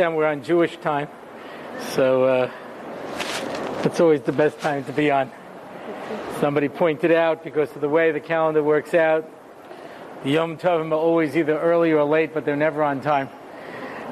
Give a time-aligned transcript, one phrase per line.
[0.00, 1.08] Hashem, we're on Jewish time.
[1.90, 2.50] So uh,
[3.84, 5.30] it's always the best time to be on.
[6.40, 9.28] Somebody pointed out because of the way the calendar works out,
[10.24, 13.28] the Yom Tovim are always either early or late, but they're never on time.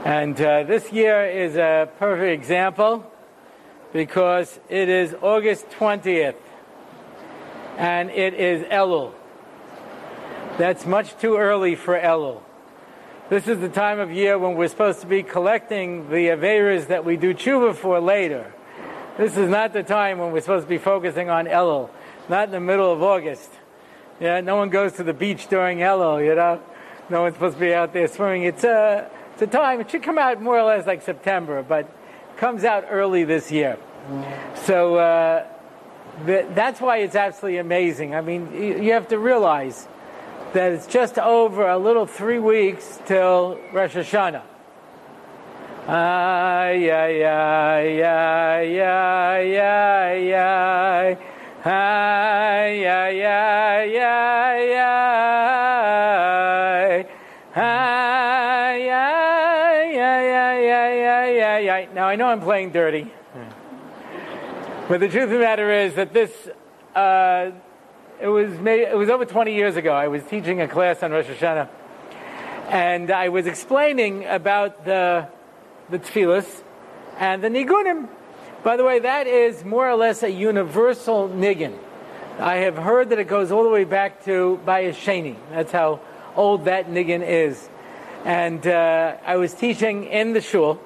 [0.05, 3.11] And uh, this year is a perfect example
[3.95, 6.37] because it is August 20th
[7.79, 9.15] and it is Elul.
[10.59, 12.43] That's much too early for Elul.
[13.31, 17.05] This is the time of year when we're supposed to be collecting the Averas that
[17.05, 18.51] we do tshuva for later.
[19.19, 21.91] This is not the time when we're supposed to be focusing on Elul,
[22.31, 23.51] not in the middle of August.
[24.19, 26.63] Yeah, no one goes to the beach during Elul, you know?
[27.11, 28.45] No one's supposed to be out there swimming.
[28.45, 31.87] It's a, it's a time, it should come out more or less like September, but
[32.39, 33.77] comes out early this year.
[34.65, 35.47] So uh,
[36.25, 38.15] that's why it's absolutely amazing.
[38.15, 39.87] I mean, you have to realize
[40.53, 44.43] that it's just over a little three weeks till Rosh Hashanah.
[45.87, 51.19] Ay, ay, ay, ay, ay, ay, ay.
[51.65, 55.29] Ay, ay, ay, ay, ay.
[57.57, 61.89] Ay, ay, ay, ay, ay, ay, ay.
[61.95, 63.11] Now I know I'm playing dirty.
[64.89, 66.31] But the truth of the matter is that this
[66.95, 67.51] uh,
[68.21, 69.93] it was it was over 20 years ago.
[69.93, 71.69] I was teaching a class on Rosh Hashanah,
[72.69, 75.29] and I was explaining about the
[75.89, 76.63] the tefillas
[77.19, 78.09] and the nigunim.
[78.65, 81.79] By the way, that is more or less a universal nigun.
[82.41, 85.37] I have heard that it goes all the way back to Bayis Sheni.
[85.51, 86.01] That's how
[86.35, 87.69] old that nigun is.
[88.25, 90.81] And uh, I was teaching in the shul,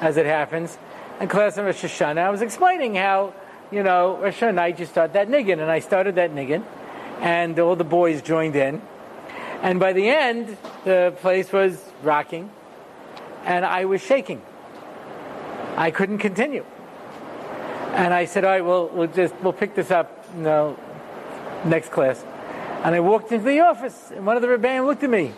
[0.00, 0.76] as it happens,
[1.20, 2.18] in class on Rosh Hashanah.
[2.18, 3.32] I was explaining how
[3.70, 6.64] you know, Rosh night you just start that niggin, and I started that niggin,
[7.20, 8.80] and all the boys joined in,
[9.62, 12.50] and by the end, the place was rocking,
[13.44, 14.40] and I was shaking.
[15.76, 16.64] I couldn't continue,
[17.92, 20.78] and I said, "All right, well, we'll just we'll pick this up, you know,
[21.64, 22.24] next class."
[22.84, 25.32] And I walked into the office, and one of the rebbeim looked at me,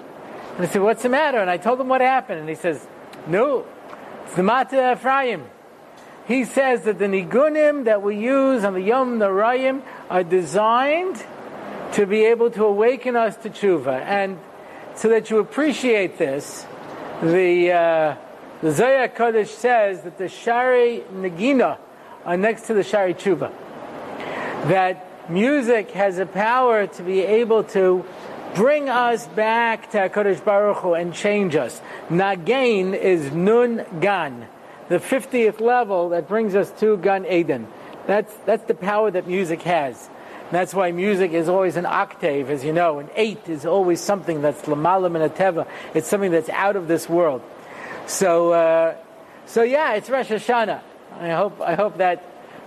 [0.56, 2.86] and I said, "What's the matter?" And I told him what happened, and he says,
[3.26, 3.64] "No,
[4.24, 5.44] it's the Mata Ephraim."
[6.30, 11.20] He says that the nigunim that we use on the Yom Narayim are designed
[11.94, 14.00] to be able to awaken us to tshuva.
[14.02, 14.38] And
[14.94, 16.64] so that you appreciate this,
[17.20, 18.16] the, uh,
[18.62, 18.70] the
[19.12, 21.78] Kodesh says that the Shari Nagina
[22.24, 23.50] are next to the Shari Tshuva.
[24.69, 28.04] That music has a power to be able to
[28.54, 31.80] bring us back to HaKadosh Baruch Hu and change us.
[32.08, 34.46] Nagain is Nun Gan
[34.90, 37.68] the 50th level that brings us to Gan Eden.
[38.08, 40.10] That's, that's the power that music has.
[40.50, 42.98] That's why music is always an octave, as you know.
[42.98, 45.68] An eight is always something that's lamalam and teva.
[45.94, 47.40] It's something that's out of this world.
[48.06, 48.96] So, uh,
[49.46, 50.80] so yeah, it's Rosh Hashanah.
[51.20, 52.24] I hope, I hope that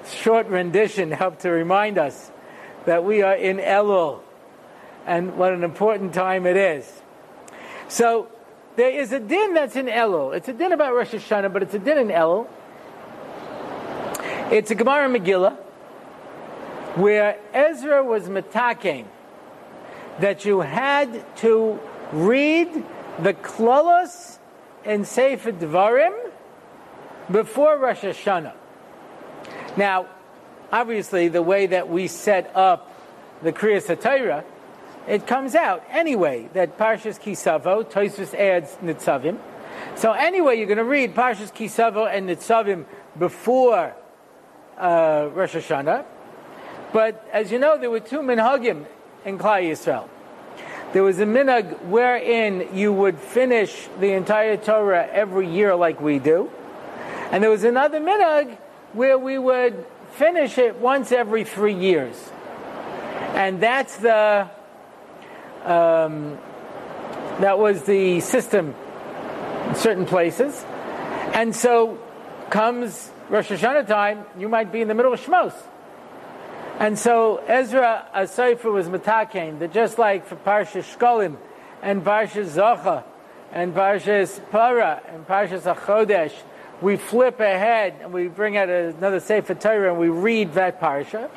[0.10, 2.32] short rendition helped to remind us
[2.86, 4.22] that we are in Elul
[5.06, 6.90] and what an important time it is.
[7.90, 8.30] So,
[8.76, 10.36] there is a din that's in Elul.
[10.36, 12.48] It's a din about Rosh Hashanah, but it's a din in Elul.
[14.52, 15.56] It's a Gemara Megillah
[16.96, 19.06] where Ezra was metaking
[20.20, 21.80] that you had to
[22.12, 22.72] read
[23.20, 24.38] the klolos
[24.86, 26.32] in Sefer Dvarim
[27.32, 28.54] before Rosh Hashanah.
[29.76, 30.08] Now,
[30.72, 32.92] obviously, the way that we set up
[33.42, 34.44] the Kriyas HaTorah
[35.08, 39.38] it comes out anyway that Parshas Kisavo, Toisus adds Nitzavim.
[39.96, 42.86] So anyway, you're going to read Parshas Kisavo and Nitzavim
[43.18, 43.96] before
[44.78, 46.06] uh, Rosh Hashanah.
[46.94, 48.86] But as you know, there were two minhagim
[49.26, 50.08] in Klal Yisrael.
[50.94, 56.20] There was a minhag wherein you would finish the entire Torah every year like we
[56.20, 56.52] do.
[57.32, 58.58] And there was another minhag
[58.94, 62.16] where we would finish it once every three years.
[63.34, 64.50] And that's the
[65.66, 66.38] um,
[67.40, 68.76] that was the system
[69.70, 70.64] in certain places.
[71.34, 71.98] And so
[72.50, 75.54] comes Rosh Hashanah time, you might be in the middle of Shmos.
[76.80, 81.38] And so Ezra Asaifa was matakein that just like for Parshas Shkolim
[81.82, 83.04] and Parshas Zocha
[83.52, 86.34] and Parshas Para and Parshas Achodesh,
[86.82, 91.30] we flip ahead and we bring out another Sefer Torah and we read that parsha.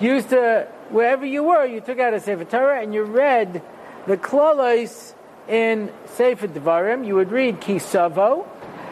[0.00, 3.62] Used to wherever you were, you took out a Sefer Torah and you read
[4.06, 5.14] the klolos
[5.48, 7.06] in Sefer Devarim.
[7.06, 8.46] You would read Kisavo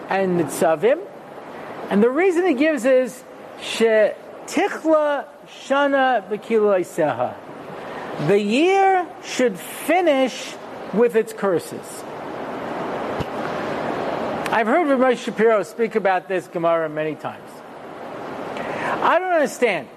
[0.09, 1.01] and Nitzavim.
[1.91, 3.23] And the reason he gives is
[3.59, 7.35] Tichla Shana Seha.
[8.29, 10.55] The year should finish
[10.95, 12.05] with its curses.
[14.49, 17.51] I've heard Rav Moshe Shapiro speak about this Gemara many times.
[18.55, 19.89] I don't understand.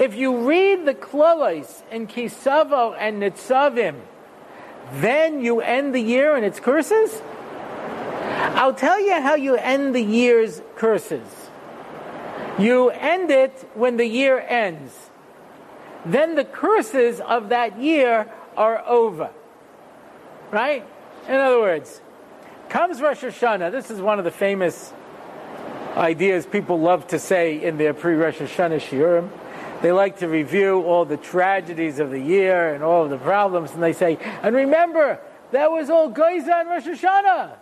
[0.00, 4.00] If you read the Klolos in Kisavo and Nitzavim,
[4.94, 7.20] then you end the year and its curses?
[8.56, 11.50] I'll tell you how you end the year's curses.
[12.58, 15.10] You end it when the year ends.
[16.06, 18.26] Then the curses of that year
[18.56, 19.28] are over.
[20.50, 20.82] Right?
[21.28, 22.00] In other words,
[22.70, 23.70] comes Rosh Hashanah.
[23.70, 24.94] This is one of the famous
[25.94, 29.28] ideas people love to say in their pre Rosh Hashanah shiurim.
[29.82, 33.70] They like to review all the tragedies of the year and all of the problems,
[33.72, 35.18] and they say, and remember,
[35.52, 37.52] that was all Geyser and Rosh Hashanah.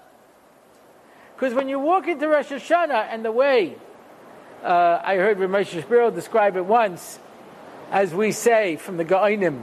[1.35, 3.77] Because when you walk into Rosh Hashanah and the way,
[4.65, 7.21] uh, I heard Rav Moshe Shapiro describe it once,
[7.93, 9.63] as we say from the Geonim,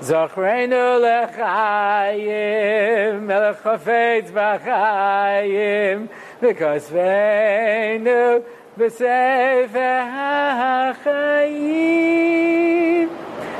[0.00, 1.00] Zachreinu
[1.34, 6.08] lechayim, melech chafetz b'chayim,
[6.40, 6.90] because.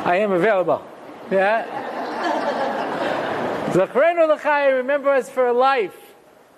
[0.07, 0.83] I am available.
[1.31, 1.67] Yeah?
[4.73, 5.95] Remember us for life.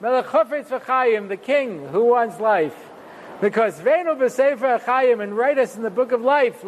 [0.00, 2.74] The king who wants life.
[3.40, 3.80] Because
[5.20, 6.62] and write us in the book of life,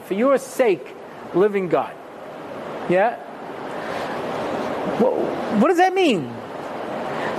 [0.00, 0.94] for your sake,
[1.34, 1.94] living God.
[2.90, 3.16] Yeah?
[5.58, 6.30] what does that mean?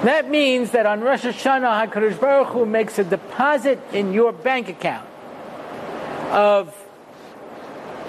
[0.03, 4.67] That means that on Rosh Hashanah, HaKadosh Baruch Hu makes a deposit in your bank
[4.67, 5.07] account
[6.31, 6.75] of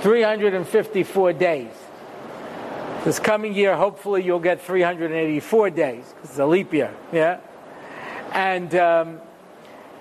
[0.00, 1.70] 354 days.
[3.04, 6.94] This coming year, hopefully, you'll get 384 days because it's a leap year.
[7.12, 7.40] Yeah,
[8.32, 9.20] and um,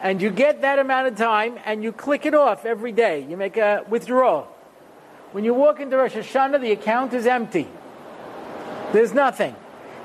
[0.02, 3.26] and you get that amount of time, and you click it off every day.
[3.28, 4.44] You make a withdrawal.
[5.34, 7.68] When you walk into Rosh Hashanah, the account is empty.
[8.94, 9.56] There's nothing.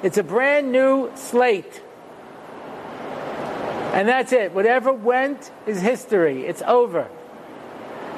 [0.02, 1.82] It's a brand new slate.
[3.92, 4.52] And that's it.
[4.52, 6.46] Whatever went is history.
[6.46, 7.08] It's over.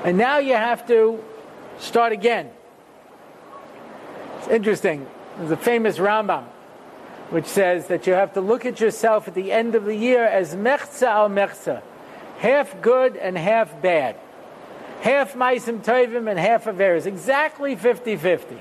[0.05, 1.23] And now you have to
[1.79, 2.51] start again.
[4.39, 5.07] It's interesting.
[5.39, 6.45] There's a famous Rambam
[7.31, 10.25] which says that you have to look at yourself at the end of the year
[10.25, 11.83] as mechza al mechza,
[12.39, 14.17] half good and half bad
[15.01, 17.07] half Maisim Tovim and half Averis.
[17.07, 18.59] Exactly 50 50.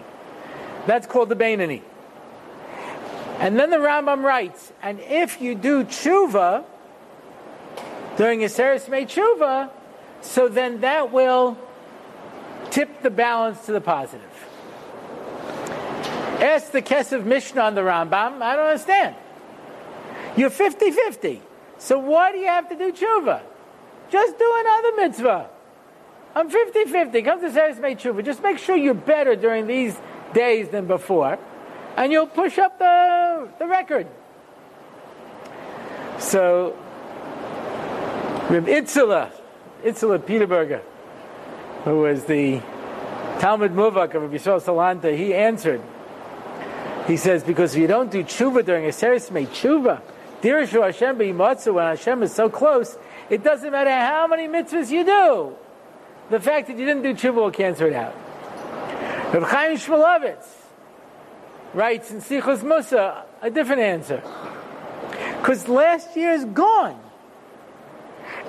[0.86, 1.82] That's called the Bainani.
[3.40, 6.66] And then the Rambam writes, and if you do tshuva
[8.18, 9.70] during a Seres May tshuva,
[10.22, 11.58] so then that will
[12.72, 14.26] tip the balance to the positive.
[16.40, 19.16] Ask the Kesef Mishnah on the Rambam, I don't understand.
[20.36, 21.42] You're 50 50.
[21.78, 23.42] So why do you have to do tshuva?
[24.10, 25.50] Just do another mitzvah.
[26.36, 27.22] I'm 50 50.
[27.24, 28.24] Come to Seres May Tshuva.
[28.24, 30.00] Just make sure you're better during these
[30.34, 31.40] days than before,
[31.98, 34.08] and you'll push up the, the record.
[36.20, 36.78] So,
[38.50, 39.32] Reb Itzela,
[39.84, 40.82] Itzela Peterburger,
[41.84, 42.62] who was the
[43.40, 45.82] Talmud Muvak of Rabbi Yisrael Salanta, he answered.
[47.08, 50.02] He says, because if you don't do tshuva during a Seres May Tshuva,
[50.42, 52.98] Dirshu Hashem B'yimatzu, when Hashem is so close,
[53.30, 55.56] it doesn't matter how many mitzvahs you do.
[56.30, 58.14] The fact that you didn't do tshuva will cancel it out.
[59.34, 60.57] Rav Chaim Shmulevitz
[61.74, 64.22] writes in Sichos Mussar a different answer.
[65.40, 67.00] Because last year is gone.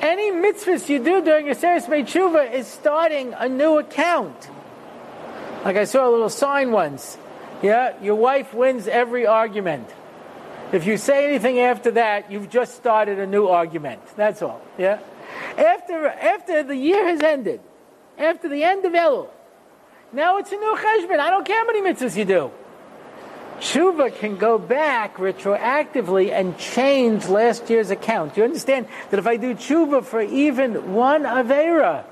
[0.00, 4.48] Any mitzvahs you do during your Seres Tshuva is starting a new account.
[5.64, 7.18] Like I saw a little sign once.
[7.62, 9.88] Yeah, your wife wins every argument.
[10.72, 14.02] If you say anything after that, you've just started a new argument.
[14.16, 14.60] That's all.
[14.76, 15.00] Yeah?
[15.56, 17.60] After, after the year has ended,
[18.18, 19.28] after the end of Elul.
[20.12, 21.18] Now it's a new cheshbon.
[21.18, 22.50] I don't care how many mitzvahs you do.
[23.60, 28.36] Tshuva can go back retroactively and change last year's account.
[28.36, 32.04] You understand that if I do tshuva for even one avera,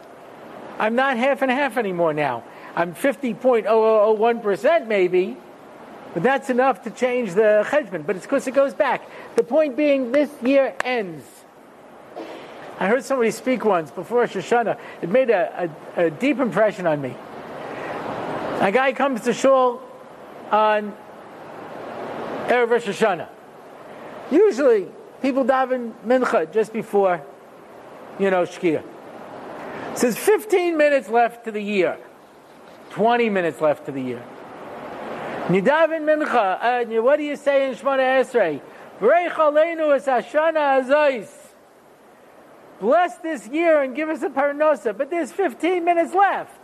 [0.78, 2.42] I'm not half and half anymore now.
[2.74, 5.36] I'm 50.0001% maybe,
[6.14, 8.04] but that's enough to change the cheshbon.
[8.04, 9.08] But it's because it goes back.
[9.36, 11.24] The point being, this year ends.
[12.78, 14.78] I heard somebody speak once before Shoshana.
[15.00, 17.16] It made a, a, a, deep impression on me.
[18.60, 19.80] A guy comes to shul
[20.50, 20.94] on
[22.46, 23.28] Erev Rosh Hashanah.
[24.30, 24.88] Usually,
[25.22, 27.22] people daven mincha just before,
[28.18, 28.82] you know, Shkia.
[29.94, 31.98] Says 15 minutes left to the year,
[32.90, 34.22] 20 minutes left to the year.
[35.48, 37.02] Nidaven mincha.
[37.02, 38.60] What do you say in Shemona Esrei?
[39.00, 41.28] V'reich aleinu es Hashana azais
[42.78, 46.60] bless this year and give us a parnosa, but there's 15 minutes left.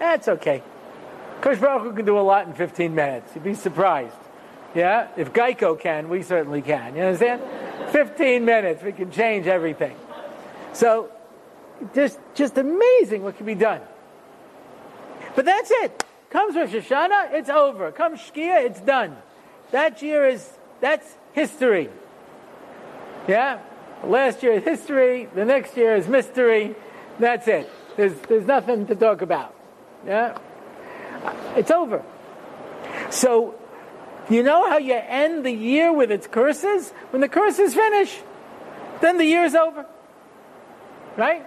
[0.00, 0.60] That's okay.
[1.40, 3.32] Kosh Baruch Hu can do a lot in 15 minutes.
[3.34, 4.16] You'd be surprised.
[4.74, 5.08] Yeah?
[5.16, 6.94] If Geico can, we certainly can.
[6.94, 7.42] You understand?
[7.90, 9.96] 15 minutes, we can change everything.
[10.72, 11.10] So,
[11.94, 13.80] just, just amazing what can be done.
[15.34, 16.04] But that's it.
[16.30, 17.90] Comes Rosh Hashanah, it's over.
[17.90, 19.16] Comes Shkia, it's done.
[19.72, 20.48] That year is,
[20.80, 21.88] that's history.
[23.26, 23.60] Yeah?
[24.04, 26.74] Last year is history, the next year is mystery.
[27.18, 27.68] That's it.
[27.96, 29.54] There's, there's nothing to talk about.
[30.06, 30.38] Yeah?
[31.56, 32.02] It's over.
[33.10, 33.59] So,
[34.28, 36.90] you know how you end the year with its curses?
[37.10, 38.20] When the curses finish,
[39.00, 39.86] then the year's over.
[41.16, 41.46] Right?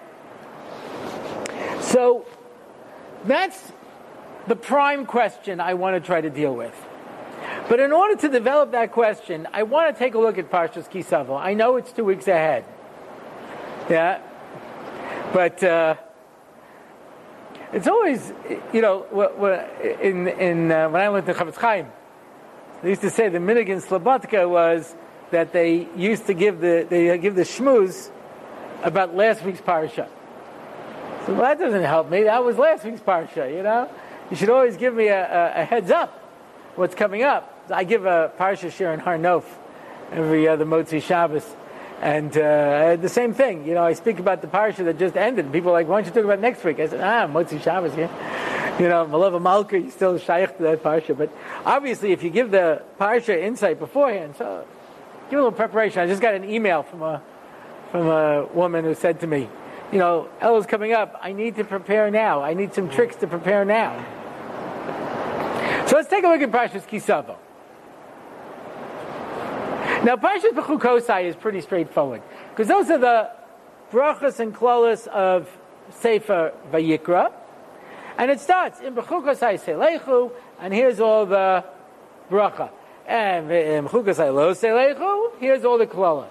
[1.82, 2.26] So,
[3.26, 3.72] that's
[4.48, 6.76] the prime question I want to try to deal with.
[7.70, 10.90] But in order to develop that question, I want to take a look at Parshas
[10.90, 11.40] Kisavo.
[11.40, 12.66] I know it's two weeks ahead.
[13.90, 14.22] Yeah?
[15.34, 15.96] But uh,
[17.72, 18.34] it's always,
[18.72, 19.06] you know,
[20.02, 21.88] in, in, uh, when I went to Chofetz Chaim,
[22.84, 24.94] they used to say the Minigan Slobodka was
[25.32, 28.12] that they used to give the, they give the shmooze
[28.84, 30.10] about last week's parsha.
[31.26, 32.24] So well, that doesn't help me.
[32.24, 33.90] That was last week's parsha, you know?
[34.30, 36.20] You should always give me a, a, a heads up
[36.76, 37.50] what's coming up.
[37.72, 39.46] I give a parsha share in Har Nof
[40.12, 41.46] every other Motzi Shabbos.
[42.02, 45.54] And uh, the same thing, you know, I speak about the parsha that just ended.
[45.54, 46.82] People are like, why don't you talk about next week?
[46.82, 48.10] I said, ah, Motzi Shabbos, yeah.
[48.80, 51.16] You know, Malava Malka, you still shaykh to that parsha.
[51.16, 51.32] But
[51.64, 54.66] obviously, if you give the parsha insight beforehand, so
[55.30, 56.02] give a little preparation.
[56.02, 57.22] I just got an email from a,
[57.92, 59.48] from a woman who said to me,
[59.92, 61.20] you know, Elul's coming up.
[61.22, 62.42] I need to prepare now.
[62.42, 64.04] I need some tricks to prepare now.
[65.88, 67.36] So let's take a look at Parshas Kisavo.
[70.04, 73.30] Now, Parshas Bechukosai is pretty straightforward because those are the
[73.92, 75.48] brachas and klolas of
[75.92, 77.32] Sefer Vayikra,
[78.18, 81.64] and it starts in Bechukosai Selechu, and here's all the
[82.30, 82.70] bracha,
[83.08, 86.28] and in Bechukosai Lo Selechu, here's all the klolas.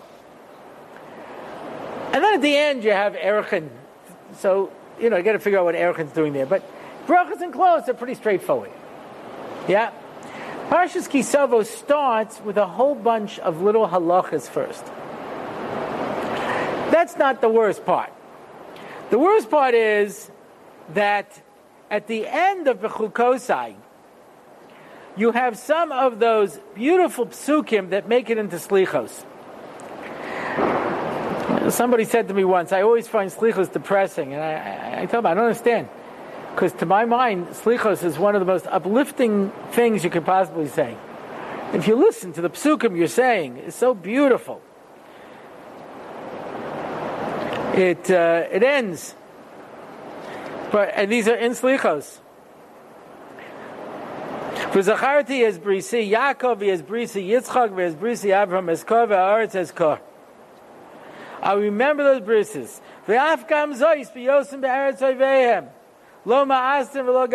[2.13, 3.71] And then at the end you have Erichin,
[4.39, 4.71] so
[5.01, 6.47] you know you got to figure out what Erichin's doing there.
[6.47, 6.63] But
[7.07, 8.71] brachas and klolas are pretty straightforward.
[9.67, 9.93] Yeah.
[10.69, 14.85] Parshas Kisavo starts with a whole bunch of little halachas first.
[16.91, 18.13] That's not the worst part.
[19.11, 20.31] The worst part is
[20.95, 21.43] that
[21.93, 23.75] at the end of Bechukosai,
[25.15, 29.27] you have some of those beautiful psukim that make it into slichos.
[31.71, 35.21] Somebody said to me once, I always find slichos depressing, and I, I, I tell
[35.21, 35.89] them I don't understand.
[36.55, 40.69] Because to my mind, slichos is one of the most uplifting things you could possibly
[40.69, 40.97] say.
[41.75, 44.63] If you listen to the psukim you're saying, it's so beautiful.
[47.75, 49.15] It uh, it ends,
[50.73, 52.19] but and these are in slichos.
[54.73, 59.71] For Zacharti as Brisi, Yaakov as Brisi, Yitzchak as Brisi, Abraham as Kor, Aretz as
[59.71, 60.01] Kor.
[61.43, 62.81] I remember those brises.
[63.07, 65.69] V'afkam zois b'yosim be'eretz oivehem.
[66.25, 67.27] Lo ma'astim v'lo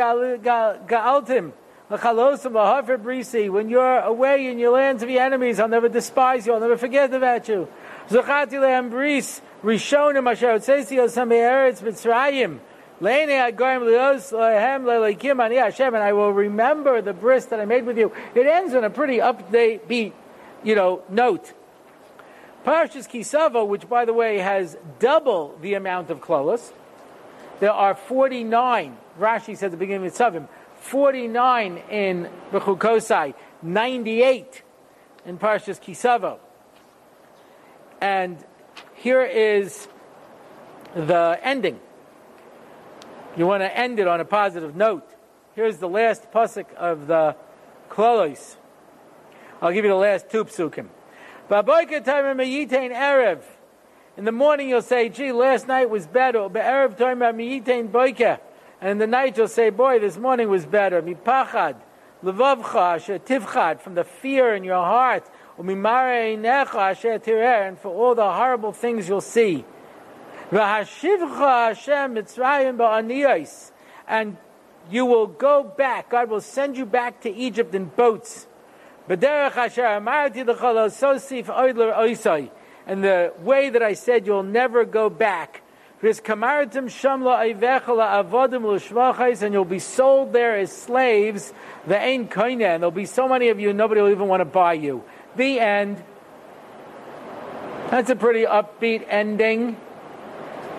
[0.88, 1.51] ga'altim.
[1.89, 6.75] When you're away in your lands of your enemies, I'll never despise you, I'll never
[6.75, 7.70] forget about you.
[8.10, 12.60] Zuchati lehem bris, rishonim asher otzesi osam be'eretz mitzrayim.
[13.00, 13.32] And
[16.04, 18.12] I will remember the bris that I made with you.
[18.34, 20.13] It ends on a pretty update beat,
[20.63, 21.54] you know, note.
[22.66, 26.72] Parshas Kisavo, which by the way has double the amount of klolos,
[27.60, 30.48] there are 49, Rashi says at the beginning of Tzavim,
[30.82, 34.63] 49 in Bechukosai, 98
[35.25, 36.39] in Parshas Kisavo.
[38.01, 38.38] And
[38.96, 39.88] here is
[40.94, 41.80] the ending.
[43.38, 45.08] You want to end it on a positive note.
[45.53, 47.36] Here's the last pasuk of the
[47.88, 48.56] Klolos.
[49.62, 50.88] I'll give you the last two psukim.
[51.48, 53.44] Erev.
[54.17, 56.50] In the morning you'll say, gee, last night was better.
[56.50, 58.39] Be'erev toimer miyitain boike.
[58.82, 61.00] And in the night you'll say, boy, this morning was better.
[61.03, 61.75] Mipachad,
[62.24, 65.29] levavcha, asher tivchad, from the fear in your heart.
[65.60, 69.58] Tirer, and for all the horrible things you'll see.
[69.58, 70.37] V'hashivcha Hashem mitzrayim ba'aniyos.
[74.08, 74.38] And
[74.89, 76.10] you will go back.
[76.10, 78.48] God will send you back to Egypt in boats.
[79.10, 79.22] And
[83.04, 85.62] the way that I said you'll never go back.
[86.01, 86.13] And
[89.54, 91.54] you'll be sold there as slaves.
[91.86, 95.04] And there'll be so many of you, nobody will even want to buy you.
[95.36, 96.01] The end.
[97.89, 99.75] That's a pretty upbeat ending.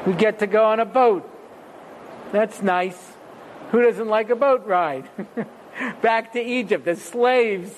[0.07, 1.29] We get to go on a boat.
[2.33, 2.99] That's nice.
[3.71, 5.09] Who doesn't like a boat ride?
[6.03, 7.73] Back to Egypt as slaves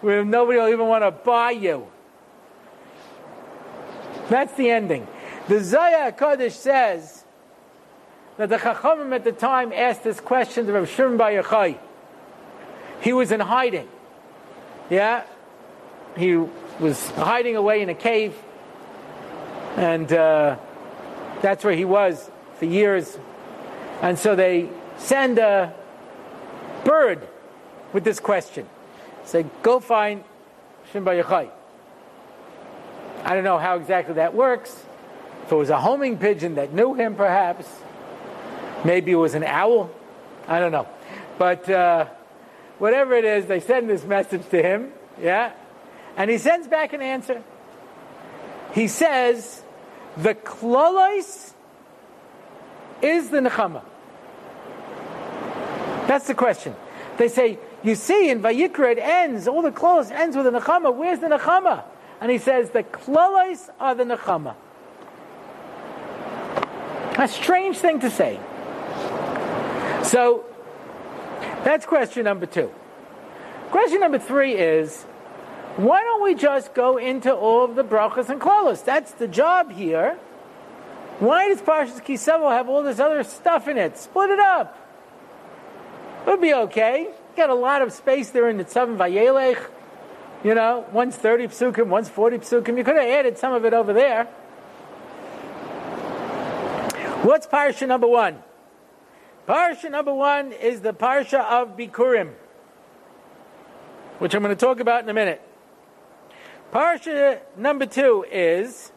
[0.00, 1.86] where nobody will even want to buy you.
[4.28, 5.06] That's the ending.
[5.48, 7.24] The Zaya Kodesh says
[8.36, 11.78] that the Chachamim at the time asked this question to Rav Shimon Bar Yochai.
[13.00, 13.88] He was in hiding.
[14.88, 15.24] Yeah?
[16.16, 18.34] He was hiding away in a cave.
[19.76, 20.56] And uh,
[21.42, 23.18] that's where he was for years.
[24.02, 25.74] And so they send a
[26.84, 27.26] bird
[27.92, 28.66] with this question.
[29.24, 30.24] Say, go find
[30.92, 31.50] Shimon Bar Yochai.
[33.24, 34.84] I don't know how exactly that works.
[35.44, 37.66] If it was a homing pigeon that knew him, perhaps.
[38.84, 39.90] Maybe it was an owl.
[40.46, 40.86] I don't know.
[41.38, 42.06] But uh,
[42.78, 44.92] whatever it is, they send this message to him.
[45.20, 45.52] Yeah?
[46.16, 47.42] And he sends back an answer.
[48.74, 49.62] He says,
[50.16, 51.52] the klolos
[53.02, 53.82] is the nechama.
[56.06, 56.74] That's the question.
[57.16, 60.94] They say, you see, in Vayikra it ends, all the klolos ends with a nechama.
[60.94, 61.84] Where's the nechama?
[62.20, 64.54] And he says, the klolos are the nechama.
[67.18, 68.40] A strange thing to say.
[70.02, 70.44] So,
[71.64, 72.70] that's question number two.
[73.70, 75.04] Question number three is,
[75.76, 78.84] why don't we just go into all of the brachas and klolos?
[78.84, 80.18] That's the job here.
[81.20, 83.96] Why does Parshas Kisavo have all this other stuff in it?
[83.96, 84.76] Split it up.
[86.22, 87.08] It'll be okay.
[87.36, 89.70] Got a lot of space there in the Tzavim Vayelech.
[90.42, 92.76] You know, one's 30 psukim, one's 40 psukim.
[92.76, 94.24] You could have added some of it over there.
[97.22, 98.42] What's parsha number one?
[99.48, 102.32] Parsha number one is the parsha of Bikurim,
[104.18, 105.40] which I'm going to talk about in a minute.
[106.74, 108.90] Parsha number two is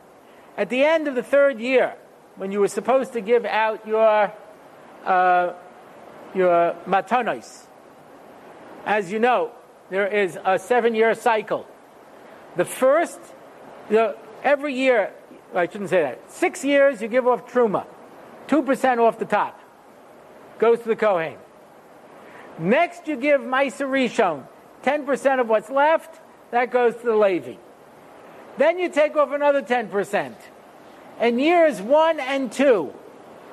[0.57, 1.93] at the end of the third year,
[2.35, 4.33] when you were supposed to give out your
[5.05, 5.53] uh,
[6.33, 7.67] your matanos.
[8.83, 9.51] As you know,
[9.91, 11.67] there is a seven-year cycle.
[12.55, 13.19] The first,
[13.89, 15.13] the, every year,
[15.53, 16.31] I shouldn't say that.
[16.31, 17.85] Six years, you give off truma.
[18.47, 19.59] 2% off the top.
[20.57, 21.37] Goes to the Kohen.
[22.57, 24.47] Next, you give Maisa Rishon.
[24.83, 27.55] 10% of what's left, that goes to the Levi.
[28.57, 30.33] Then you take off another 10%.
[31.19, 32.93] And years one and two,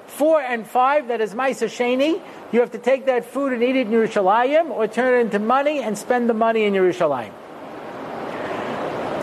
[0.06, 2.20] four and five, that is Maisa Sheni,
[2.52, 5.38] you have to take that food and eat it in Yerushalayim or turn it into
[5.38, 7.32] money and spend the money in Yerushalayim.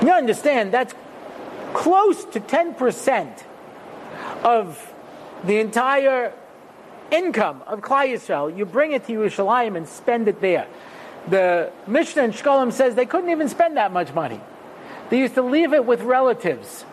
[0.04, 0.94] You understand, that's
[1.74, 3.44] close to 10%
[4.44, 4.94] of
[5.44, 6.34] the entire
[7.12, 10.68] income of Klal Yisrael, you bring it to Yerushalayim and spend it there.
[11.28, 14.42] The Mishnah in Shkolim says they couldn't even spend that much money.
[15.12, 16.86] They used to leave it with relatives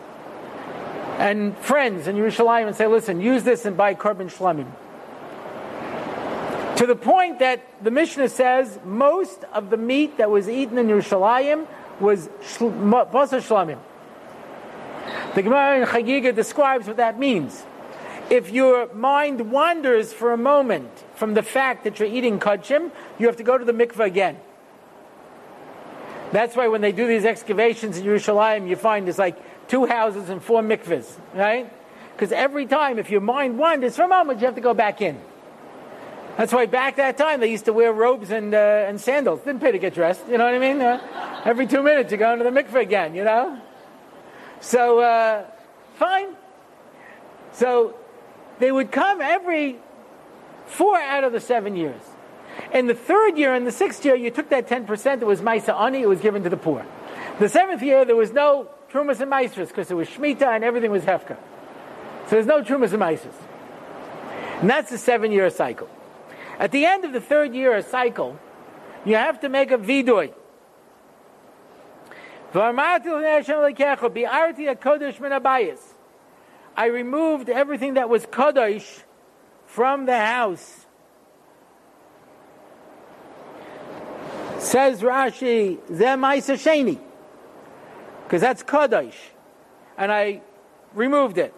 [1.17, 4.67] and friends in Yerushalayim and say, listen, use this and buy korban shlamim.
[6.75, 10.87] To the point that the Mishnah says most of the meat that was eaten in
[10.87, 11.65] Yerushalayim
[12.01, 12.27] was
[12.57, 13.79] basar shlamim.
[15.33, 17.63] The Gemara in Chagiga describes what that means
[18.29, 23.27] if your mind wanders for a moment from the fact that you're eating kachim, you
[23.27, 24.37] have to go to the mikveh again.
[26.31, 30.29] That's why when they do these excavations in Yerushalayim, you find there's like two houses
[30.29, 31.71] and four mikvahs, right?
[32.13, 35.19] Because every time, if your mind wanders a moment, you have to go back in.
[36.37, 39.41] That's why back that time they used to wear robes and, uh, and sandals.
[39.41, 40.81] Didn't pay to get dressed, you know what I mean?
[40.81, 43.59] Uh, every two minutes you go into the mikveh again, you know?
[44.61, 45.45] So, uh,
[45.95, 46.35] fine.
[47.53, 47.95] So
[48.59, 49.79] they would come every
[50.67, 52.01] four out of the seven years.
[52.73, 55.79] In the third year and the sixth year, you took that 10% that was Maisa
[55.79, 56.85] Ani, it was given to the poor.
[57.39, 60.91] The seventh year, there was no Trumas and Maestras because it was Shemitah and everything
[60.91, 61.37] was Hefka.
[62.25, 63.35] So there's no Trumas and Maestras.
[64.61, 65.89] And that's the seven year cycle.
[66.59, 68.37] At the end of the third year cycle,
[69.05, 70.33] you have to make a vidoy.
[76.75, 79.03] I removed everything that was kadosh
[79.67, 80.78] from the house.
[84.59, 86.99] Says Rashi, Zemaisa Sheni,
[88.23, 89.15] because that's kadosh,
[89.97, 90.41] and I
[90.93, 91.53] removed it.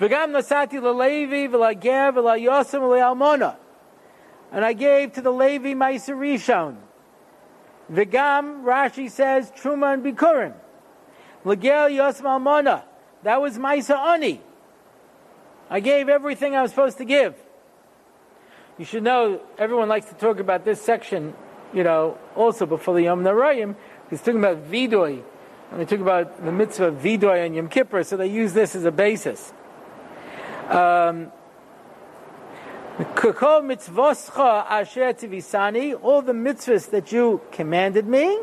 [0.00, 3.56] V'gam nasati lelevi v'lager v'layosem v'layalmona,
[4.50, 6.76] and I gave to the Levi Maisa Rishon.
[7.92, 10.54] V'gam Rashi says Truma and Bikurim.
[11.44, 12.84] Lager Yosem Almona.
[13.22, 14.40] That was Maisa Ani.
[15.70, 17.36] I gave everything I was supposed to give.
[18.78, 21.34] You should know, everyone likes to talk about this section,
[21.76, 23.76] you know, also before the Yom Narayim,
[24.08, 25.22] he's talking about Vidoy,
[25.70, 28.74] and they talk about the mitzvah of Vidoy and Yom Kippur, so they use this
[28.74, 29.52] as a basis.
[30.70, 31.30] Um,
[32.98, 33.60] all
[36.22, 38.38] the mitzvahs that you commanded me.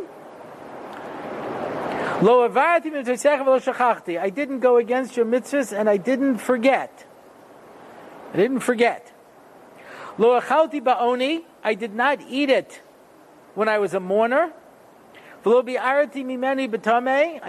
[4.19, 7.07] I didn't go against your mitzvahs and I didn't forget.
[8.31, 9.11] I didn't forget.
[10.19, 12.82] I did not eat it
[13.55, 14.51] when I was a mourner.
[15.45, 16.05] I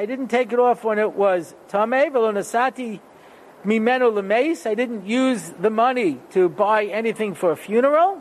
[0.06, 1.54] didn't take it off when it was
[3.64, 4.66] lemeis.
[4.66, 8.20] I didn't use the money to buy anything for a funeral.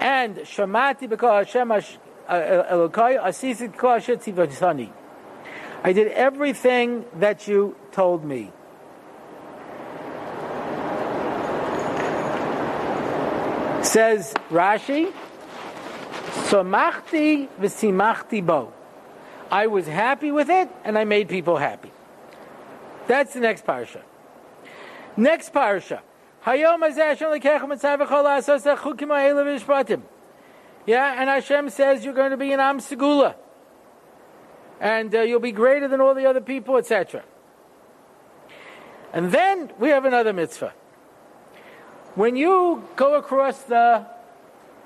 [0.00, 1.80] And shamati because Hashem uh,
[2.28, 4.90] Elokai asher tzivasani.
[5.82, 8.52] I did everything that you told me.
[13.82, 15.12] Says Rashi,
[16.30, 18.72] Somachti v'simachti bo.
[19.50, 21.92] I was happy with it, and I made people happy.
[23.06, 24.02] That's the next parsha.
[25.16, 26.00] Next parsha.
[30.86, 33.34] Yeah, and Hashem says you're going to be an Am Segula.
[34.80, 37.22] And uh, you'll be greater than all the other people, etc.
[39.12, 40.74] And then we have another mitzvah.
[42.14, 44.06] When you go across the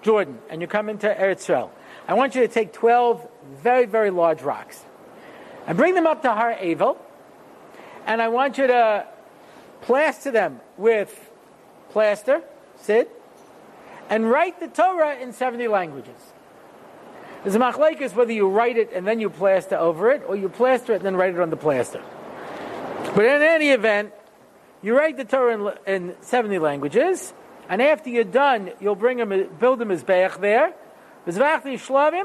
[0.03, 1.71] Jordan and you come into Eretz Yisrael,
[2.07, 3.27] I want you to take 12
[3.63, 4.83] very, very large rocks
[5.67, 6.97] and bring them up to Har Evel,
[8.07, 9.07] and I want you to
[9.83, 11.31] plaster them with
[11.91, 12.43] plaster,
[12.77, 13.09] sid,
[14.09, 16.33] and write the Torah in 70 languages.
[17.43, 20.49] There's a machlekes whether you write it and then you plaster over it, or you
[20.49, 22.03] plaster it and then write it on the plaster.
[23.15, 24.13] But in any event,
[24.83, 27.33] you write the Torah in, in 70 languages,
[27.69, 30.73] and after you're done, you'll bring him, build him his beach there.
[31.27, 32.25] shlamim,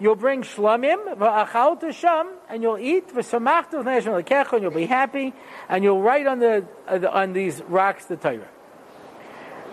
[0.00, 5.34] you'll bring shlamim, v'achal sham, and you'll eat, and you'll be happy,
[5.68, 6.64] and you'll write on the,
[7.12, 8.48] on these rocks the Torah.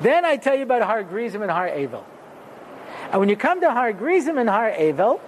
[0.02, 2.04] Then I tell you about Har Grizim and Har Evel.
[3.12, 5.22] And when you come to Har Grizim and Har Evel,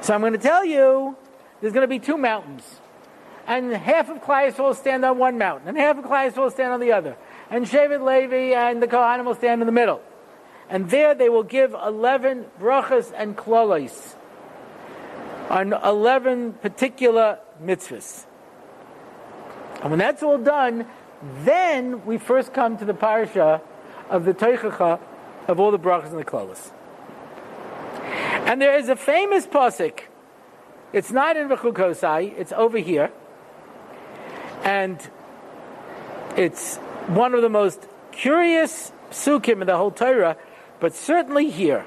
[0.00, 1.16] so I'm going to tell you
[1.60, 2.80] there's going to be two mountains.
[3.46, 6.72] And half of Klai will stand on one mountain, and half of Klai will stand
[6.72, 7.16] on the other.
[7.50, 10.00] And Shevet Levi and the Kohanim will stand in the middle.
[10.68, 14.14] And there they will give 11 brachas and klolos
[15.48, 18.24] on 11 particular mitzvahs.
[19.82, 20.86] And when that's all done,
[21.42, 23.60] then we first come to the parsha
[24.08, 25.00] of the Teichacha
[25.48, 26.70] of all the brachas and the klolos.
[28.46, 30.00] And there is a famous pasuk.
[30.92, 33.12] It's not in Vechukosai, it's over here.
[34.62, 35.00] And
[36.36, 40.36] it's one of the most curious psukim in the whole Torah,
[40.78, 41.84] but certainly here.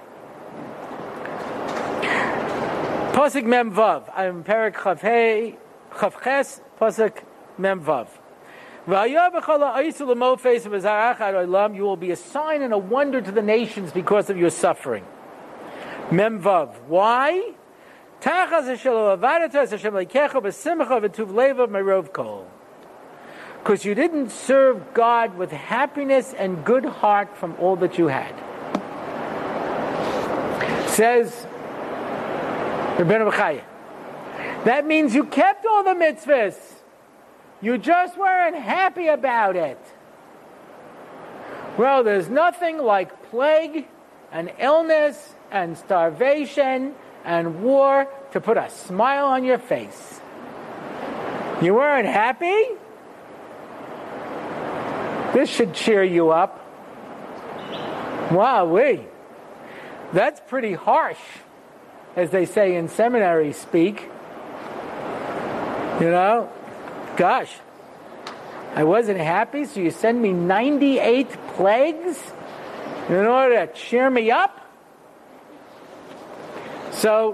[3.13, 4.11] Pasuk Mem Vav.
[4.15, 5.55] I'm Perik Chavhei,
[5.91, 7.23] Chavches, Pasuk
[7.57, 8.07] Mem Vav.
[8.85, 9.17] You
[11.83, 15.05] will be a sign and a wonder to the nations because of your suffering.
[16.09, 16.75] Memvav.
[16.87, 17.53] Why?
[23.63, 28.35] Because you didn't serve God with happiness and good heart from all that you had.
[30.89, 31.47] Says
[32.97, 33.63] Bechaya.
[34.65, 36.57] That means you kept all the mitzvahs.
[37.61, 39.79] You just weren't happy about it.
[41.77, 43.87] Well, there's nothing like plague
[44.33, 50.19] and illness and starvation and war to put a smile on your face.
[51.61, 52.82] You weren't happy?
[55.33, 56.59] This should cheer you up.
[58.31, 59.03] Wow.
[60.13, 61.17] That's pretty harsh,
[62.15, 64.09] as they say in seminary speak.
[65.99, 66.49] You know,
[67.15, 67.53] Gosh,
[68.73, 72.19] I wasn't happy, so you send me 98 plagues
[73.07, 74.59] in order to cheer me up?
[76.91, 77.33] So,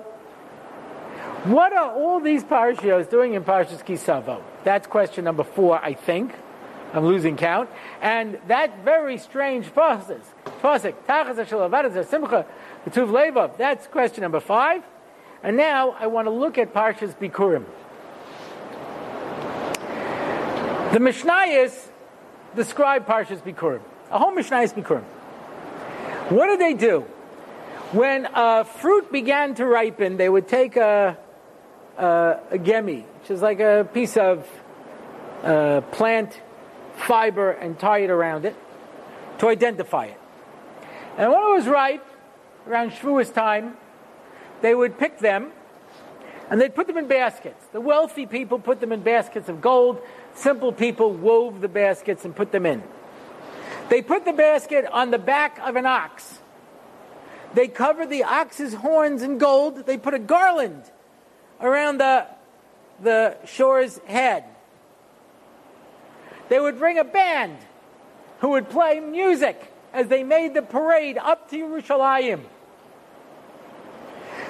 [1.46, 4.42] what are all these parshios doing in Parshas Kisavo?
[4.66, 6.34] That's question number four, I think.
[6.93, 7.69] I'm losing count.
[8.02, 10.21] And that very strange pasuk,
[10.62, 12.45] pasuk, simcha,
[12.86, 14.84] the that's question number five.
[15.43, 17.65] And now I want to look at Parshas Bikurim.
[20.91, 21.88] The Mishnayos
[22.56, 23.82] describe Parshas Bikurim.
[24.12, 25.04] A whole Mishnayos Bikurim.
[26.32, 27.02] What did they do?
[27.91, 31.17] When uh, fruit began to ripen, they would take a,
[31.97, 34.47] a, a gemi, which is like a piece of
[35.43, 36.39] uh, plant
[37.00, 38.56] fiber, and tie it around it
[39.40, 40.20] to identify it.
[41.18, 42.06] And when it was ripe,
[42.68, 43.78] around Shavuos time,
[44.62, 45.52] they would pick them
[46.50, 47.64] and they'd put them in baskets.
[47.72, 50.02] The wealthy people put them in baskets of gold.
[50.34, 52.82] Simple people wove the baskets and put them in.
[53.90, 56.40] They put the basket on the back of an ox.
[57.54, 59.86] They covered the ox's horns in gold.
[59.86, 60.84] They put a garland
[61.62, 62.28] around the,
[63.02, 64.44] the shor's head.
[66.50, 67.58] They would bring a band
[68.40, 72.42] who would play music as they made the parade up to Yerushalayim.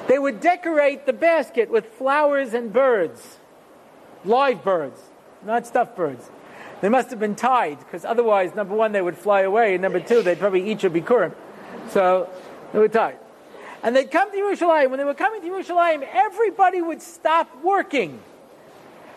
[0.08, 3.38] They would decorate the basket with flowers and birds,
[4.26, 5.00] live birds,
[5.46, 6.30] not stuffed birds.
[6.82, 10.00] They must have been tied, because otherwise, number one, they would fly away, and number
[10.00, 11.36] two, they'd probably eat your bikurim.
[11.90, 12.30] So
[12.72, 13.18] they were tied.
[13.84, 14.90] And they'd come to Yerushalayim.
[14.90, 18.20] When they were coming to Yerushalayim, everybody would stop working.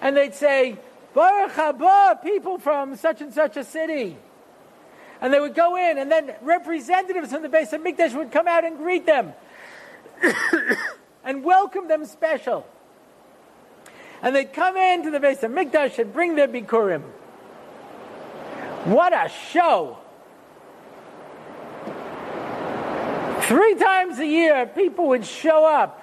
[0.01, 0.77] And they'd say,
[1.15, 4.17] Baruch haba, people from such and such a city.
[5.21, 8.49] And they would go in, and then representatives from the Beis of HaMikdash would come
[8.49, 9.33] out and greet them.
[11.25, 12.67] and welcome them special.
[14.21, 17.03] And they'd come into the Beis of HaMikdash and bring their Bikurim.
[18.85, 19.99] What a show!
[23.43, 25.99] Three times a year, people would show up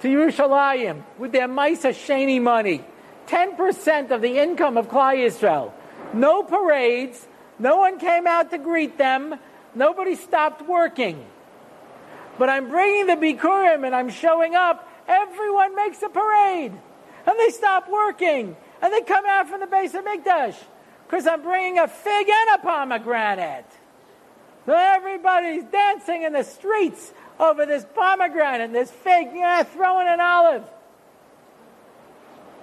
[0.00, 2.84] to Yerushalayim with their Maisa Sheni money.
[3.26, 5.72] 10% of the income of Klal Yisrael.
[6.14, 7.26] No parades.
[7.58, 9.34] No one came out to greet them.
[9.74, 11.24] Nobody stopped working
[12.38, 16.72] but I'm bringing the Bikurim and I'm showing up, everyone makes a parade.
[17.26, 18.56] And they stop working.
[18.82, 20.56] And they come out from the Beis of Mikdash.
[21.06, 23.66] Because I'm bringing a fig and a pomegranate.
[24.66, 30.20] So everybody's dancing in the streets over this pomegranate, and this fig, yeah, throwing an
[30.20, 30.68] olive.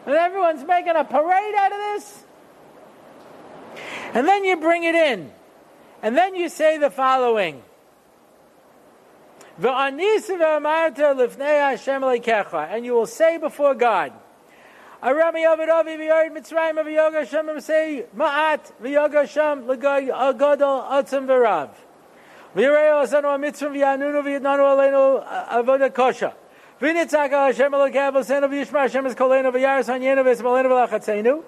[0.05, 2.23] And everyone's making a parade out of this.
[4.13, 5.31] And then you bring it in.
[6.01, 7.63] And then you say the following.
[9.57, 9.99] And
[12.85, 14.13] you will say before God,
[15.01, 18.71] Arami V'Yard V'Yoga Hashem say Ma'at
[26.83, 31.41] V'Nitzaka Hashem L'Kav Osenu V'Yishma Hashem Es Kolenu V'Yaris Hanyenu V'Esmalenu V'Lachatzenu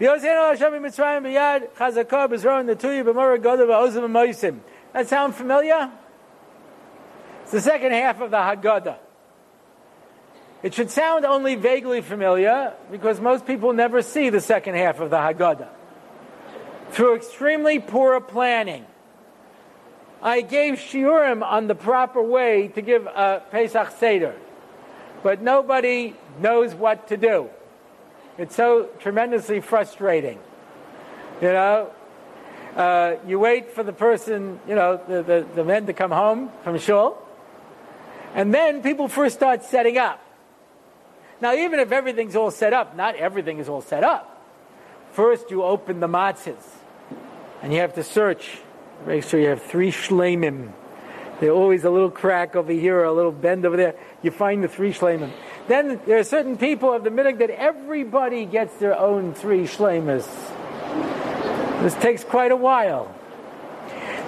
[0.00, 4.58] V'Yosenu Hashem Mitzrayim V'Yad Chazakah B'Zro Netuyi B'Morah Gadol V'Ozim V'Moisim
[4.92, 5.92] That sound familiar?
[7.42, 8.96] It's the second half of the Haggadah.
[10.64, 15.10] It should sound only vaguely familiar because most people never see the second half of
[15.10, 15.68] the Haggadah.
[16.90, 18.86] Through extremely poor planning,
[20.20, 24.34] I gave shiurim on the proper way to give a Pesach Seder,
[25.22, 27.50] but nobody knows what to do.
[28.38, 30.38] It's so tremendously frustrating.
[31.42, 31.90] You know,
[32.76, 36.50] uh, you wait for the person, you know, the, the, the men to come home
[36.62, 37.18] from shul,
[38.34, 40.24] and then people first start setting up.
[41.40, 44.42] Now, even if everything's all set up, not everything is all set up.
[45.12, 46.64] First, you open the matzahs,
[47.62, 48.58] and you have to search.
[49.06, 50.72] Make sure you have three shlemim.
[51.40, 53.94] There's always a little crack over here or a little bend over there.
[54.22, 55.30] You find the three shlemim.
[55.66, 60.26] Then there are certain people of the minhag that everybody gets their own three shlemas.
[61.82, 63.14] This takes quite a while.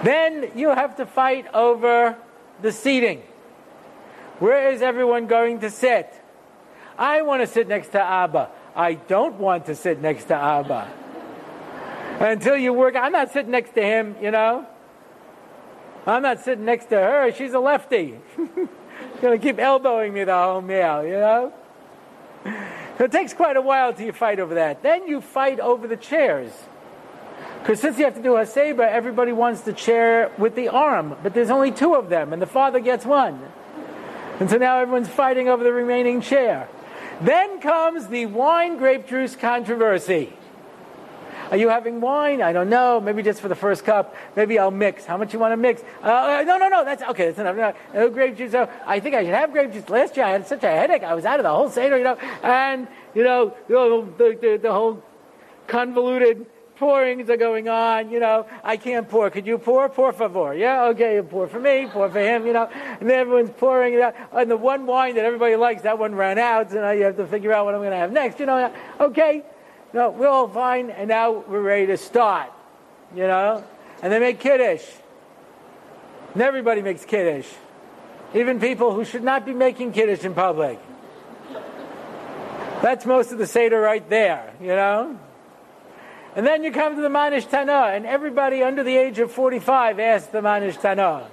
[0.03, 2.17] Then you have to fight over
[2.63, 3.23] the seating.
[4.39, 6.13] Where is everyone going to sit?
[6.99, 8.51] I want to sit next to Abba.
[8.75, 10.91] I don't want to sit next to Abba.
[12.21, 14.67] Until you work, I'm not sitting next to him, you know.
[16.07, 17.33] I'm not sitting next to her.
[17.33, 18.19] She's a lefty.
[19.23, 21.53] Going to keep elbowing me the whole meal, you know.
[22.99, 24.83] So it takes quite a while till you fight over that.
[24.83, 26.51] Then you fight over the chairs.
[27.61, 31.17] Because since you have to do a Haseba, everybody wants the chair with the arm,
[31.23, 33.41] but there's only two of them, and the father gets one.
[34.41, 36.69] And so now everyone's fighting over the remaining chair.
[37.21, 40.33] Then comes the wine grape juice controversy.
[41.53, 42.41] Are you having wine?
[42.41, 42.99] I don't know.
[42.99, 44.17] Maybe just for the first cup.
[44.35, 45.05] Maybe I'll mix.
[45.05, 45.83] How much you want to mix?
[46.03, 46.83] Uh, uh no, no, no.
[46.83, 47.27] That's okay.
[47.27, 47.57] That's enough.
[47.57, 48.53] No, no grape juice.
[48.53, 49.87] So I think I should have grape juice.
[49.91, 51.03] Last year I had such a headache.
[51.03, 52.17] I was out of the whole seder, you know.
[52.43, 55.03] And you know, the, the, the whole
[55.67, 59.29] convoluted pourings are going on, you know, I can't pour.
[59.29, 59.91] Could you pour?
[59.91, 60.55] Por favor.
[60.55, 62.65] Yeah, okay, you pour for me, pour for him, you know.
[62.99, 64.15] And then everyone's pouring it out.
[64.33, 67.19] And the one wine that everybody likes, that one ran out, so now you have
[67.19, 68.73] to figure out what I'm going to have next, you know.
[68.99, 69.45] Okay,
[69.93, 72.51] no, we're all fine, and now we're ready to start,
[73.15, 73.65] you know.
[74.03, 74.85] And they make Kiddush.
[76.35, 77.49] And everybody makes Kiddush.
[78.35, 80.79] Even people who should not be making Kiddush in public.
[82.81, 85.19] That's most of the Seder right there, you know.
[86.35, 90.01] And then you come to the Manish Tana, and everybody under the age of 45
[90.01, 91.29] asks the Manish Tana.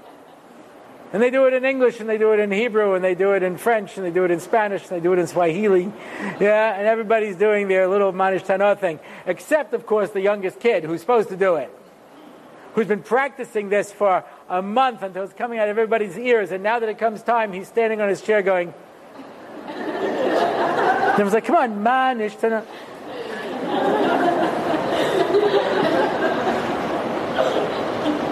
[1.11, 3.33] And they do it in English, and they do it in Hebrew, and they do
[3.33, 5.91] it in French, and they do it in Spanish, and they do it in Swahili.
[6.39, 8.99] Yeah, and everybody's doing their little Manish Tana thing.
[9.25, 11.75] Except, of course, the youngest kid who's supposed to do it.
[12.75, 16.61] Who's been practicing this for a month until it's coming out of everybody's ears, and
[16.61, 18.71] now that it comes time, he's standing on his chair going,
[19.67, 22.63] I was like, come on, ma nishtana.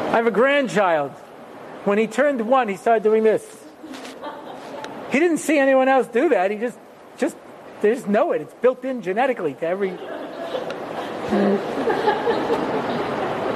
[0.08, 1.12] I have a grandchild.
[1.88, 3.46] When he turned one, he started doing this.
[5.10, 6.52] He didn't see anyone else do that.
[6.52, 6.78] He just,
[7.18, 7.38] just,
[7.80, 8.42] they just know it.
[8.42, 9.92] It's built in genetically to every.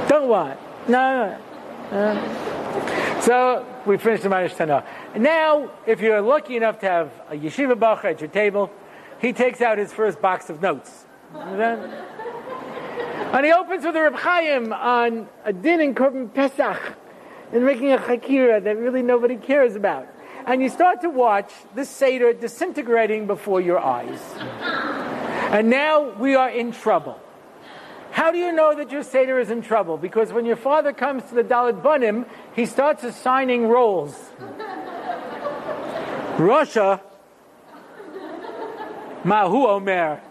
[0.08, 0.58] Don't want.
[0.88, 1.38] No, no.
[1.92, 1.98] no.
[1.98, 4.86] Uh, so we finished the Ma Nishtana.
[5.18, 8.72] Now, if you're lucky enough to have a yeshiva bochur at your table,
[9.20, 11.04] he takes out his first box of notes.
[11.36, 11.86] and
[13.46, 16.96] he opens with a Reb Chaim on a din in Korban Pesach
[17.52, 20.08] and making a chakira that really nobody cares about.
[20.46, 24.20] And you start to watch the Seder disintegrating before your eyes.
[25.52, 27.20] And now we are in trouble.
[28.12, 29.98] How do you know that your Seder is in trouble?
[29.98, 34.14] Because when your father comes to the Daled Banim, he starts assigning roles.
[36.38, 37.02] Rasha,
[39.24, 40.22] Mahu Omer.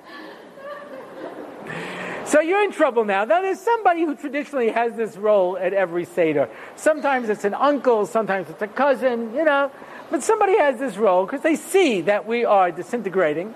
[2.30, 3.24] So you're in trouble now.
[3.24, 6.48] Now there's somebody who traditionally has this role at every Seder.
[6.76, 9.72] Sometimes it's an uncle, sometimes it's a cousin, you know.
[10.12, 13.52] But somebody has this role because they see that we are disintegrating.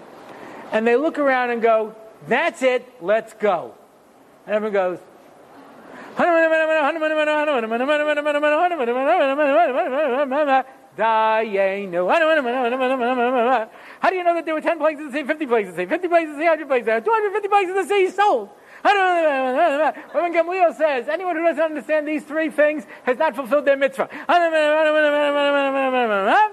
[0.73, 1.95] And they look around and go,
[2.27, 3.77] that's it, let's go.
[4.45, 4.99] And everyone goes,
[6.17, 6.31] how do
[14.17, 15.87] you know that there were 10 plagues in the sea, 50 plagues in the sea,
[15.89, 18.11] 50 plagues in the sea, 100 plagues in the sea, 250 plagues in the sea,
[18.11, 18.49] sold?
[18.85, 24.09] When Gamliel says, anyone who doesn't understand these three things has not fulfilled their mitzvah.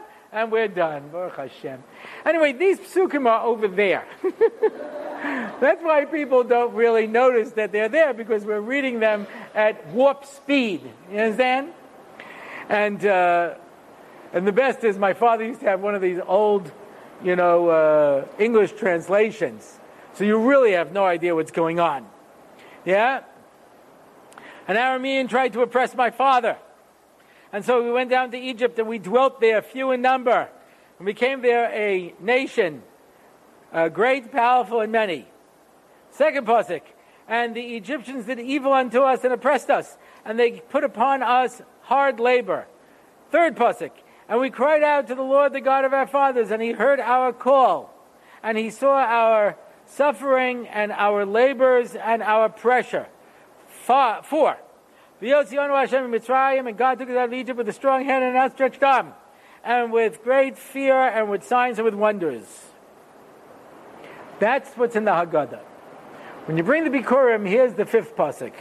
[0.34, 1.10] And we're done.
[1.10, 1.84] Baruch Hashem.
[2.26, 4.06] Anyway, these psukim are over there.
[5.60, 10.24] That's why people don't really notice that they're there because we're reading them at warp
[10.24, 10.90] speed.
[11.12, 11.74] You understand?
[12.70, 13.56] And uh,
[14.32, 16.72] and the best is my father used to have one of these old,
[17.22, 19.80] you know, uh, English translations.
[20.14, 22.08] So you really have no idea what's going on.
[22.86, 23.22] Yeah?
[24.68, 26.58] An Aramean tried to oppress my father.
[27.54, 30.50] And so we went down to Egypt and we dwelt there, few in number.
[30.98, 32.84] And became there a nation,
[33.74, 35.28] uh, great, powerful, and many.
[36.12, 36.82] Second pasuk.
[37.28, 39.98] And the Egyptians did evil unto us and oppressed us.
[40.26, 42.68] And they put upon us hard labor.
[43.32, 43.92] Third pasuk.
[44.30, 47.00] And we cried out to the Lord, the God of our fathers, and he heard
[47.00, 47.94] our call.
[48.44, 49.58] And he saw our
[49.96, 53.08] suffering and our labors and our pressure.
[53.70, 54.58] Four.
[55.22, 59.14] And God took us out of Egypt with a strong hand and an outstretched arm,
[59.64, 62.46] and with great fear and with signs and with wonders.
[64.40, 65.60] That's what's in the Haggadah.
[66.46, 68.54] When you bring the Bikurim, here's the fifth pasuk.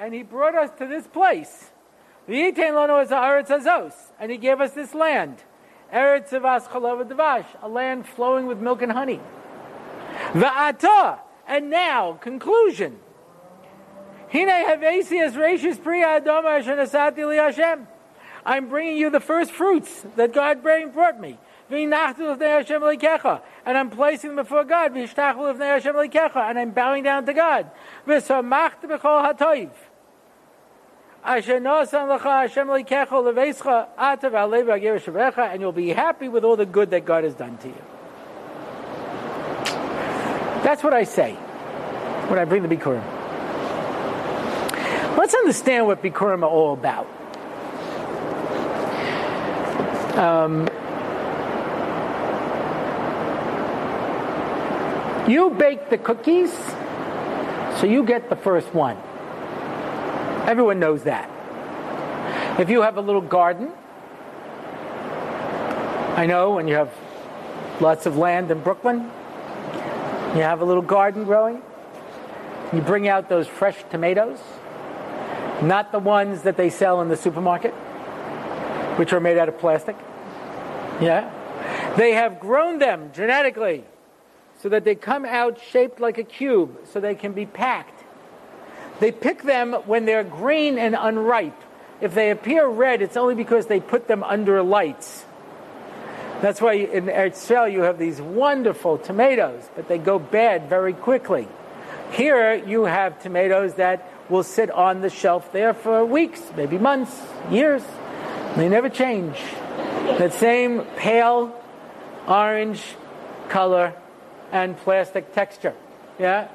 [0.00, 1.70] And he brought us to this place.
[2.26, 2.36] And
[4.30, 5.44] he gave us this land.
[5.92, 9.20] Eretz Devash, a land flowing with milk and honey.
[10.32, 12.98] Va'ata, and now, conclusion.
[14.30, 17.86] Hine havesias reishis priya adoma shenasati li Hashem.
[18.44, 21.38] I'm bringing you the first fruits that God brought me.
[21.70, 21.94] And
[23.78, 24.96] I'm placing them before God.
[24.96, 27.70] And I'm bowing down to God.
[35.52, 37.82] And you'll be happy with all the good that God has done to you.
[40.64, 41.34] That's what I say
[42.28, 43.04] when I bring the Bikurim.
[45.16, 47.06] Let's understand what Bikurim are all about.
[50.18, 50.68] Um,
[55.30, 56.52] you bake the cookies,
[57.78, 58.96] so you get the first one.
[60.46, 61.30] Everyone knows that.
[62.58, 63.70] If you have a little garden,
[66.16, 66.92] I know when you have
[67.80, 69.10] lots of land in Brooklyn,
[70.34, 71.62] you have a little garden growing,
[72.72, 74.38] you bring out those fresh tomatoes,
[75.62, 77.72] not the ones that they sell in the supermarket,
[78.98, 79.96] which are made out of plastic.
[81.00, 81.30] Yeah?
[81.96, 83.84] They have grown them genetically
[84.58, 88.01] so that they come out shaped like a cube so they can be packed
[89.00, 91.60] they pick them when they're green and unripe.
[92.00, 95.24] If they appear red, it's only because they put them under lights.
[96.40, 101.46] That's why in Eretz you have these wonderful tomatoes, but they go bad very quickly.
[102.12, 107.16] Here you have tomatoes that will sit on the shelf there for weeks, maybe months,
[107.50, 107.82] years.
[108.56, 109.38] They never change.
[110.18, 111.54] That same pale
[112.26, 112.82] orange
[113.48, 113.94] color
[114.50, 115.74] and plastic texture.
[116.18, 116.48] Yeah?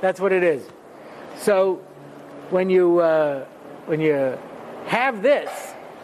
[0.00, 0.62] That's what it is.
[1.38, 1.80] So
[2.50, 3.44] when you uh,
[3.86, 4.38] when you
[4.86, 5.50] have this,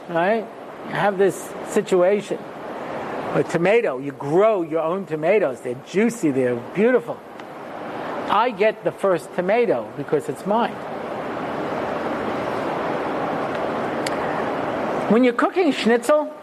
[0.08, 0.46] right,
[0.88, 2.38] have this situation,
[3.32, 5.60] A tomato, you grow your own tomatoes.
[5.60, 7.16] They're juicy, they're beautiful.
[8.28, 10.74] I get the first tomato because it's mine.
[15.12, 16.34] When you're cooking schnitzel,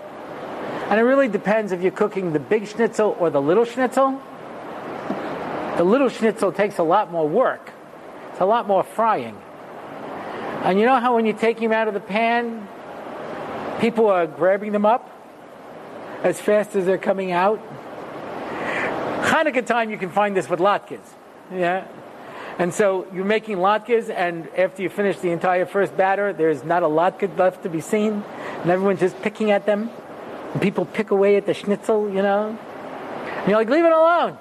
[0.90, 4.22] and it really depends if you're cooking the big schnitzel or the little schnitzel,
[5.76, 7.74] the little schnitzel takes a lot more work.
[8.38, 9.36] It's a lot more frying.
[10.62, 12.68] And you know how when you take them out of the pan,
[13.80, 15.10] people are grabbing them up
[16.22, 17.60] as fast as they're coming out?
[19.24, 21.02] Hanukkah time, you can find this with latkes.
[21.52, 21.88] Yeah?
[22.60, 26.84] And so you're making latkes, and after you finish the entire first batter, there's not
[26.84, 28.24] a latke left to be seen,
[28.62, 29.90] and everyone's just picking at them.
[30.54, 32.50] And people pick away at the schnitzel, you know?
[32.50, 34.38] And you're like, leave it alone.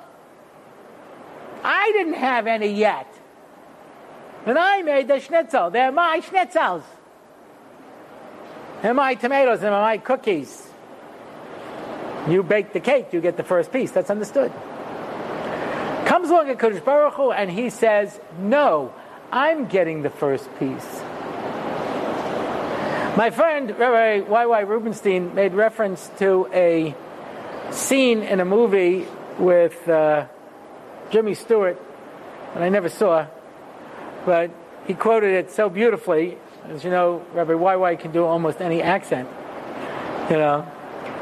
[1.65, 3.11] I didn't have any yet.
[4.47, 5.71] And I made the schnitzel.
[5.71, 6.85] They're my schnitzels.
[8.81, 10.69] They're my tomatoes and my cookies.
[12.29, 13.91] You bake the cake, you get the first piece.
[13.91, 14.53] That's understood.
[16.07, 18.95] Comes along a Kodesh Baruch Hu and he says, No,
[19.33, 21.03] I'm getting the first piece.
[23.17, 24.61] My friend Rabbi Y.Y.
[24.61, 26.95] Rubinstein made reference to a
[27.71, 29.07] scene in a movie
[29.39, 30.27] with uh,
[31.11, 31.81] Jimmy Stewart
[32.55, 33.27] that I never saw,
[34.27, 34.51] but
[34.87, 36.37] he quoted it so beautifully.
[36.69, 39.29] As you know, Rabbi YY can do almost any accent.
[40.29, 40.63] You know,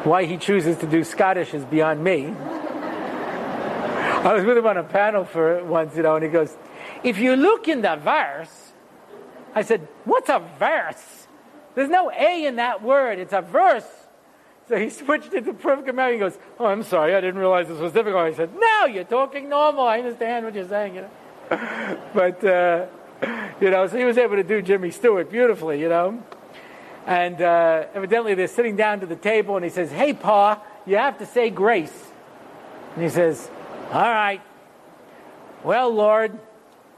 [0.03, 2.35] why he chooses to do Scottish is beyond me.
[4.25, 6.57] I was with him on a panel for once, you know, and he goes,
[7.05, 8.73] If you look in the verse,
[9.55, 11.29] I said, What's a verse?
[11.75, 13.87] There's no A in that word, it's a verse.
[14.67, 16.21] So he switched it to perfect American.
[16.21, 18.23] He goes, Oh, I'm sorry, I didn't realize this was difficult.
[18.23, 19.85] I said, "Now you're talking normal.
[19.85, 21.11] I understand what you're saying, you know.
[22.15, 22.87] but, uh,
[23.61, 26.23] you know, so he was able to do Jimmy Stewart beautifully, you know.
[27.07, 30.97] And uh, evidently they're sitting down to the table, and he says, Hey, Pa, you
[30.97, 31.93] have to say grace.
[32.95, 33.49] And he says,
[33.93, 34.41] All right.
[35.63, 36.39] Well, Lord,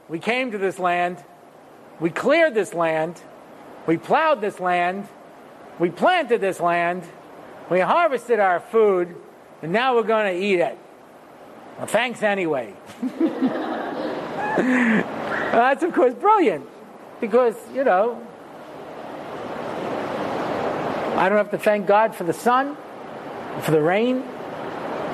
[0.09, 1.23] we came to this land,
[1.99, 3.21] we cleared this land,
[3.85, 5.07] we plowed this land,
[5.79, 7.03] we planted this land,
[7.69, 9.15] we harvested our food,
[9.61, 10.77] and now we're going to eat it.
[11.77, 12.73] Well, thanks anyway.
[14.57, 16.67] That's, of course, brilliant
[17.21, 18.21] because, you know,
[21.15, 22.77] I don't have to thank God for the sun,
[23.61, 24.23] for the rain,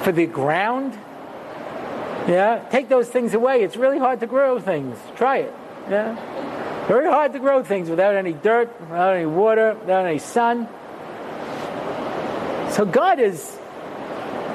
[0.02, 0.94] for the ground.
[2.28, 3.64] Yeah, take those things away.
[3.64, 4.98] It's really hard to grow things.
[5.16, 5.54] Try it.
[5.90, 6.16] Yeah,
[6.88, 10.68] very hard to grow things without any dirt, without any water, without any sun.
[12.72, 13.58] So God is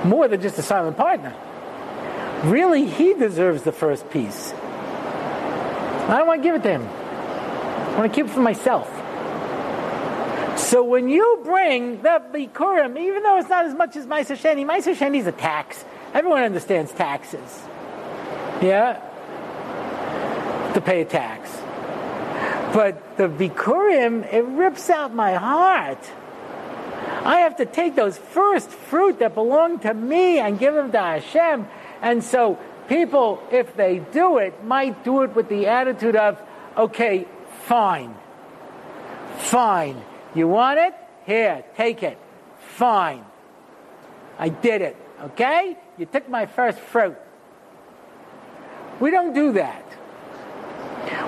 [0.04, 1.34] more than just a silent partner.
[2.44, 4.52] Really, He deserves the first piece.
[6.08, 6.82] I don't want to give it to him.
[6.82, 8.88] I want to keep it for myself.
[10.58, 14.66] So when you bring the Bikurim, even though it's not as much as Meiser Sheni,
[14.66, 15.84] Meiser Sheni is a tax.
[16.14, 17.62] Everyone understands taxes.
[18.62, 18.94] Yeah?
[20.74, 21.50] To pay a tax.
[22.74, 26.02] But the Bikurim, it rips out my heart.
[27.24, 30.98] I have to take those first fruit that belong to me and give them to
[30.98, 31.68] Hashem.
[32.00, 32.58] And so
[32.88, 36.40] people, if they do it, might do it with the attitude of,
[36.76, 37.26] okay,
[37.64, 38.14] fine.
[39.38, 40.02] Fine.
[40.34, 40.94] You want it?
[41.26, 42.18] Here, take it.
[42.58, 43.24] Fine.
[44.38, 44.96] I did it.
[45.22, 45.76] Okay?
[45.98, 47.16] You took my first fruit.
[49.00, 49.84] We don't do that.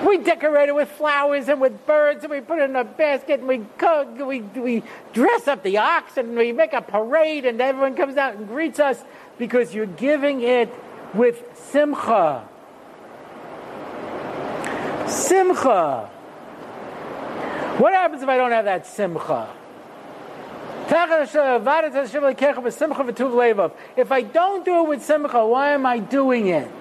[0.05, 3.39] We decorate it with flowers and with birds, and we put it in a basket,
[3.39, 4.83] and we cook, we, we
[5.13, 8.79] dress up the ox, and we make a parade, and everyone comes out and greets
[8.79, 9.03] us
[9.37, 10.73] because you're giving it
[11.13, 12.47] with simcha.
[15.07, 16.09] Simcha.
[17.77, 19.49] What happens if I don't have that simcha?
[23.97, 26.71] If I don't do it with simcha, why am I doing it?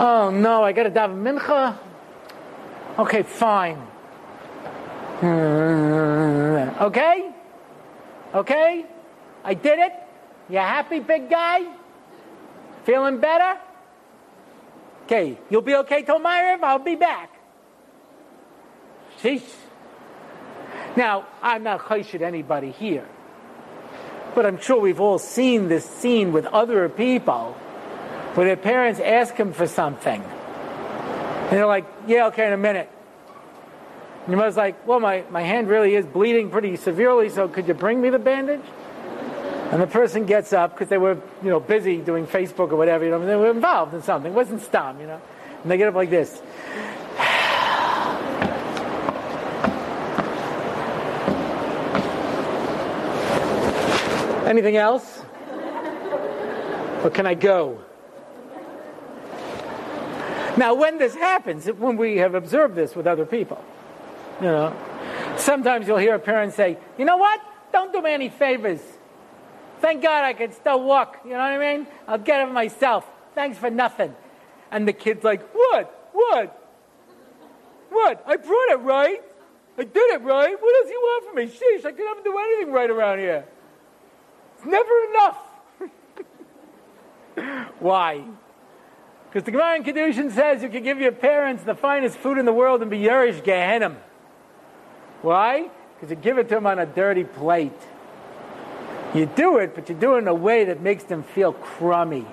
[0.00, 1.76] Oh no, I got to daven mincha.
[2.98, 3.86] Okay, fine.
[6.80, 7.32] Okay,
[8.34, 8.86] okay,
[9.44, 9.92] I did it.
[10.48, 11.66] You happy, big guy?
[12.84, 13.58] Feeling better?
[15.04, 16.62] Okay, you'll be okay till Myriv?
[16.62, 17.30] I'll be back.
[19.18, 19.42] See?
[20.96, 23.06] Now, I'm not chayshit anybody here,
[24.34, 27.52] but I'm sure we've all seen this scene with other people
[28.34, 30.22] where their parents ask them for something.
[30.22, 32.90] And they're like, yeah, okay, in a minute.
[34.22, 37.66] And your mother's like, well, my, my hand really is bleeding pretty severely, so could
[37.66, 38.64] you bring me the bandage?
[39.70, 43.04] And the person gets up because they were, you know, busy doing Facebook or whatever.
[43.04, 44.32] You know, they were involved in something.
[44.32, 45.20] It wasn't stam, you know.
[45.62, 46.40] And they get up like this.
[54.48, 55.20] Anything else?
[57.04, 57.78] Or can I go?
[60.56, 63.62] Now, when this happens, when we have observed this with other people,
[64.40, 64.74] you know,
[65.36, 67.40] sometimes you'll hear a parent say, you know what?
[67.70, 68.80] Don't do me any favors.
[69.80, 71.20] Thank God I can still walk.
[71.24, 71.86] You know what I mean?
[72.06, 73.06] I'll get it myself.
[73.34, 74.14] Thanks for nothing.
[74.70, 76.10] And the kid's like, what?
[76.12, 76.54] What?
[77.90, 78.24] What?
[78.26, 79.22] I brought it right.
[79.78, 80.60] I did it right.
[80.60, 81.46] What else you want from me?
[81.46, 83.44] Sheesh, I can never do anything right around here.
[84.56, 85.38] It's never enough.
[87.78, 88.24] Why?
[89.28, 92.44] Because the Gemara in Kedushin says you can give your parents the finest food in
[92.44, 93.96] the world and be yoresh Gehinnom.
[95.22, 95.70] Why?
[95.94, 97.72] Because you give it to them on a dirty plate.
[99.14, 102.26] You do it, but you do it in a way that makes them feel crummy.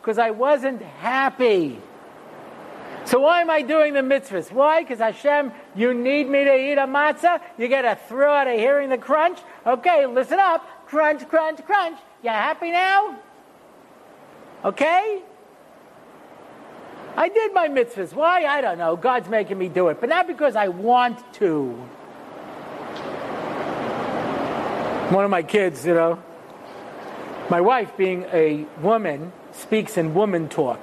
[0.00, 1.78] Because I wasn't happy.
[3.04, 4.52] So why am I doing the mitzvahs?
[4.52, 4.82] Why?
[4.82, 7.40] Because Hashem, you need me to eat a matzah.
[7.56, 9.38] You get a thrill out of hearing the crunch.
[9.64, 10.86] Okay, listen up.
[10.86, 11.98] Crunch, crunch, crunch.
[12.22, 13.16] You happy now?
[14.64, 15.22] Okay?
[17.18, 18.12] I did my mitzvahs.
[18.12, 18.44] Why?
[18.44, 18.94] I don't know.
[18.94, 20.00] God's making me do it.
[20.00, 21.70] But not because I want to.
[25.10, 26.22] One of my kids, you know,
[27.50, 30.78] my wife, being a woman, speaks in woman talk.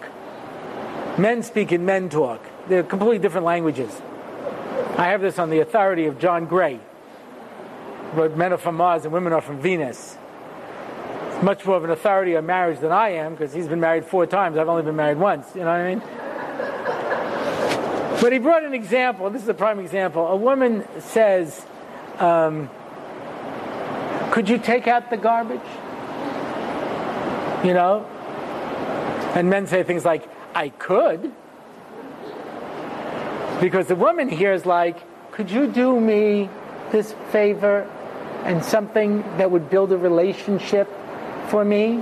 [1.17, 2.43] Men speak in men talk.
[2.67, 4.01] They're completely different languages.
[4.97, 6.81] I have this on the authority of John Gray.
[8.13, 10.17] But men are from Mars and women are from Venus.
[11.29, 14.03] It's much more of an authority on marriage than I am because he's been married
[14.03, 14.57] four times.
[14.57, 15.47] I've only been married once.
[15.55, 16.24] You know what I mean?
[18.21, 19.29] But he brought an example.
[19.29, 20.27] This is a prime example.
[20.27, 21.65] A woman says,
[22.19, 22.69] um,
[24.31, 25.59] Could you take out the garbage?
[27.63, 28.05] You know?
[29.35, 31.33] And men say things like, I could.
[33.59, 34.97] Because the woman here is like,
[35.31, 36.49] could you do me
[36.91, 37.81] this favor
[38.45, 40.89] and something that would build a relationship
[41.47, 42.01] for me?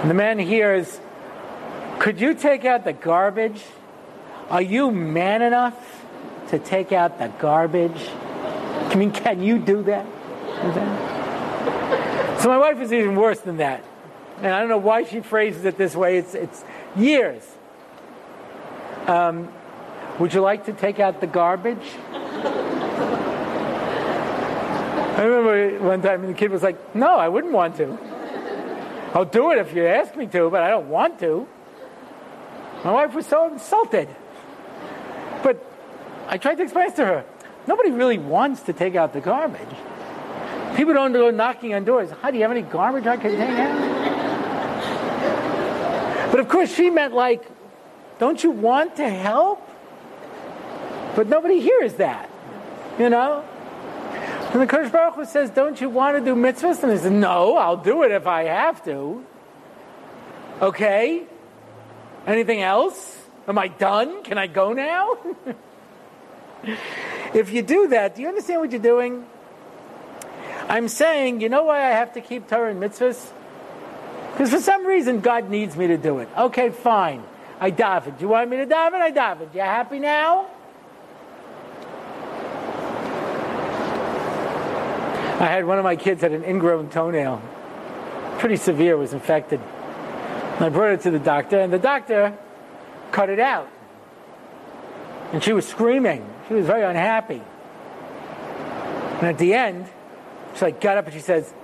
[0.00, 1.00] And the man here is,
[2.00, 3.62] could you take out the garbage?
[4.50, 6.04] Are you man enough
[6.48, 8.08] to take out the garbage?
[8.90, 10.04] I mean, can you do that?
[12.40, 13.84] So my wife is even worse than that.
[14.38, 16.18] And I don't know why she phrases it this way.
[16.18, 16.64] It's, it's
[16.96, 17.46] years.
[19.06, 19.52] Um,
[20.18, 21.86] would you like to take out the garbage?
[25.16, 27.98] I remember one time the kid was like, No, I wouldn't want to.
[29.14, 31.46] I'll do it if you ask me to, but I don't want to.
[32.84, 34.08] My wife was so insulted.
[36.30, 37.24] I tried to explain to her
[37.66, 39.60] nobody really wants to take out the garbage.
[40.76, 42.08] People don't go knocking on doors.
[42.22, 44.00] How do you have any garbage I can take out?
[46.30, 47.44] But of course, she meant like,
[48.20, 49.68] don't you want to help?
[51.16, 52.30] But nobody hears that,
[52.98, 53.44] you know?
[54.52, 56.82] And the Kodesh Baruch Hu says, don't you want to do mitzvahs?
[56.82, 59.24] And he says, no, I'll do it if I have to.
[60.62, 61.24] Okay?
[62.26, 63.16] Anything else?
[63.48, 64.22] Am I done?
[64.22, 65.18] Can I go now?
[67.34, 69.26] if you do that, do you understand what you're doing?
[70.68, 73.30] I'm saying, you know why I have to keep Torah and mitzvahs?
[74.32, 76.28] Because for some reason God needs me to do it.
[76.36, 77.22] Okay, fine.
[77.58, 78.16] I daven.
[78.16, 79.00] Do you want me to daven?
[79.00, 79.52] I daven.
[79.54, 80.46] You happy now?
[85.40, 87.42] I had one of my kids had an ingrown toenail.
[88.38, 89.60] Pretty severe, was infected.
[90.56, 92.36] And I brought it to the doctor, and the doctor
[93.10, 93.68] cut it out.
[95.32, 96.28] And she was screaming.
[96.50, 97.40] She was very unhappy.
[99.18, 99.86] And at the end,
[100.56, 101.54] she like got up and she says,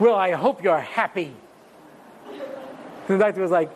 [0.00, 1.32] Will, I hope you're happy.
[2.26, 2.40] And
[3.06, 3.70] the doctor was like,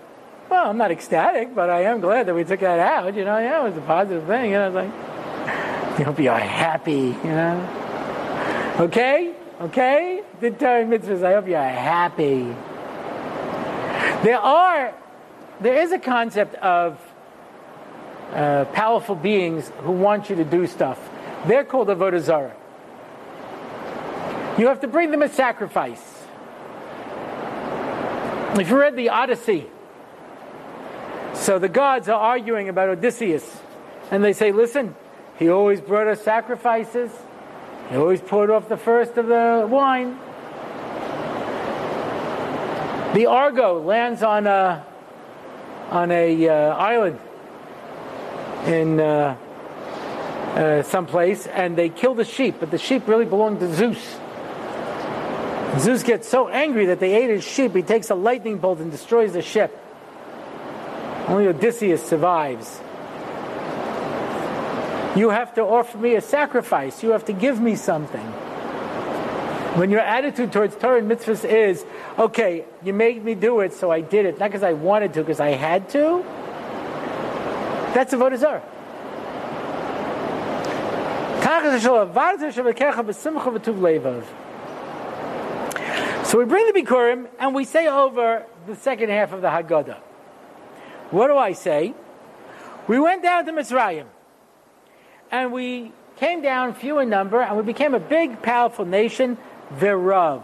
[0.50, 3.14] well, I'm not ecstatic, but I am glad that we took that out.
[3.14, 4.50] You know, yeah, it was a positive thing.
[4.50, 7.14] You know, was like, I hope you're happy.
[7.22, 10.24] You know, okay, okay.
[10.40, 11.22] Did Torah mitzvahs?
[11.22, 12.42] I hope you're happy.
[14.24, 14.92] There are,
[15.60, 16.98] there is a concept of
[18.32, 20.98] uh, powerful beings who want you to do stuff.
[21.46, 22.56] They're called avodah zarah.
[24.58, 26.02] You have to bring them a sacrifice.
[28.58, 29.66] If you read the Odyssey,
[31.34, 33.60] so the gods are arguing about Odysseus.
[34.10, 34.94] And they say, listen,
[35.38, 37.10] he always brought us sacrifices.
[37.90, 40.18] He always poured off the first of the wine.
[43.14, 44.84] The Argo lands on a,
[45.90, 47.20] on a uh, island
[48.66, 49.36] in uh,
[50.56, 54.18] uh, and they kill the sheep, but the sheep really belong to Zeus.
[55.78, 58.90] Zeus gets so angry that they ate his sheep, he takes a lightning bolt and
[58.90, 59.78] destroys the ship.
[61.28, 62.80] Only Odysseus survives.
[65.16, 67.02] You have to offer me a sacrifice.
[67.02, 68.26] You have to give me something.
[69.76, 71.84] When your attitude towards Torah and mitzvahs is,
[72.18, 75.20] okay, you made me do it, so I did it, not because I wanted to,
[75.20, 76.24] because I had to,
[77.96, 78.62] that's avodah zarah.
[86.26, 89.96] So we bring the Bikurim and we say over the second half of the Haggadah.
[91.10, 91.94] What do I say?
[92.86, 94.04] We went down to Mitzrayim
[95.30, 99.38] and we came down few in number and we became a big, powerful nation
[99.72, 100.42] Verav.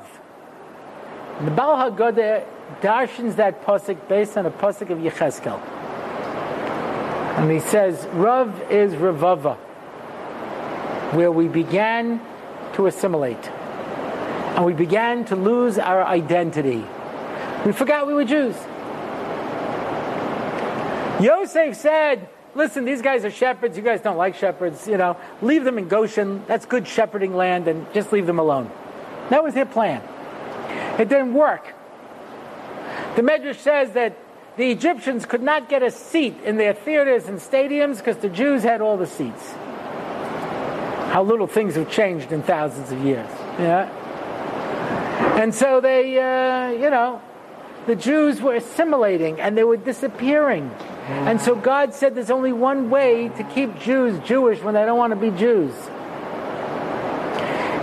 [1.44, 2.46] The Baal Haggadah
[2.80, 5.81] darshans that pasuk based on a pasuk of Yecheskel.
[7.36, 9.56] And he says, Rav is Ravava,
[11.14, 12.20] where we began
[12.74, 13.48] to assimilate.
[13.48, 16.84] And we began to lose our identity.
[17.64, 18.54] We forgot we were Jews.
[21.22, 23.76] Yosef said, listen, these guys are shepherds.
[23.76, 24.86] You guys don't like shepherds.
[24.86, 26.44] You know, leave them in Goshen.
[26.46, 28.70] That's good shepherding land and just leave them alone.
[29.30, 30.02] That was their plan.
[30.98, 31.74] It didn't work.
[33.16, 34.16] The Medrash says that
[34.56, 38.62] the Egyptians could not get a seat in their theaters and stadiums because the Jews
[38.62, 39.50] had all the seats.
[41.12, 43.30] How little things have changed in thousands of years.
[43.58, 43.88] Yeah.
[45.40, 47.22] And so they, uh, you know,
[47.86, 50.70] the Jews were assimilating and they were disappearing.
[51.06, 54.98] And so God said there's only one way to keep Jews Jewish when they don't
[54.98, 55.74] want to be Jews.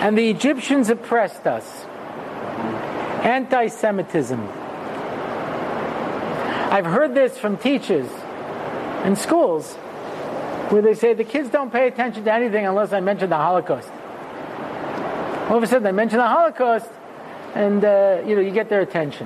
[0.02, 1.86] And the Egyptians oppressed us.
[3.24, 4.59] Anti Semitism.
[6.70, 8.08] I've heard this from teachers
[9.04, 9.74] in schools
[10.70, 13.90] where they say the kids don't pay attention to anything unless I mention the Holocaust.
[15.50, 16.88] All of a sudden, I mention the Holocaust,
[17.56, 19.26] and uh, you know you get their attention.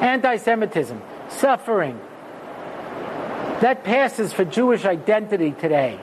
[0.00, 2.00] Anti-Semitism, suffering,
[3.60, 6.00] that passes for Jewish identity today.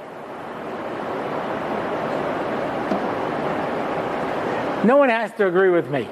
[4.86, 6.08] No one has to agree with me.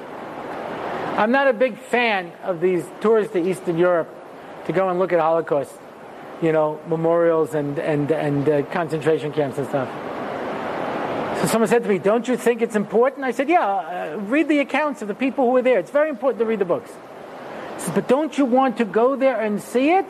[1.16, 4.22] I'm not a big fan of these tours to Eastern Europe
[4.66, 5.72] to go and look at Holocaust,
[6.42, 9.88] you know, memorials and and and uh, concentration camps and stuff.
[11.40, 14.48] So someone said to me, "Don't you think it's important?" I said, "Yeah, uh, read
[14.48, 15.78] the accounts of the people who were there.
[15.78, 16.90] It's very important to read the books."
[17.78, 20.06] Said, "But don't you want to go there and see it?"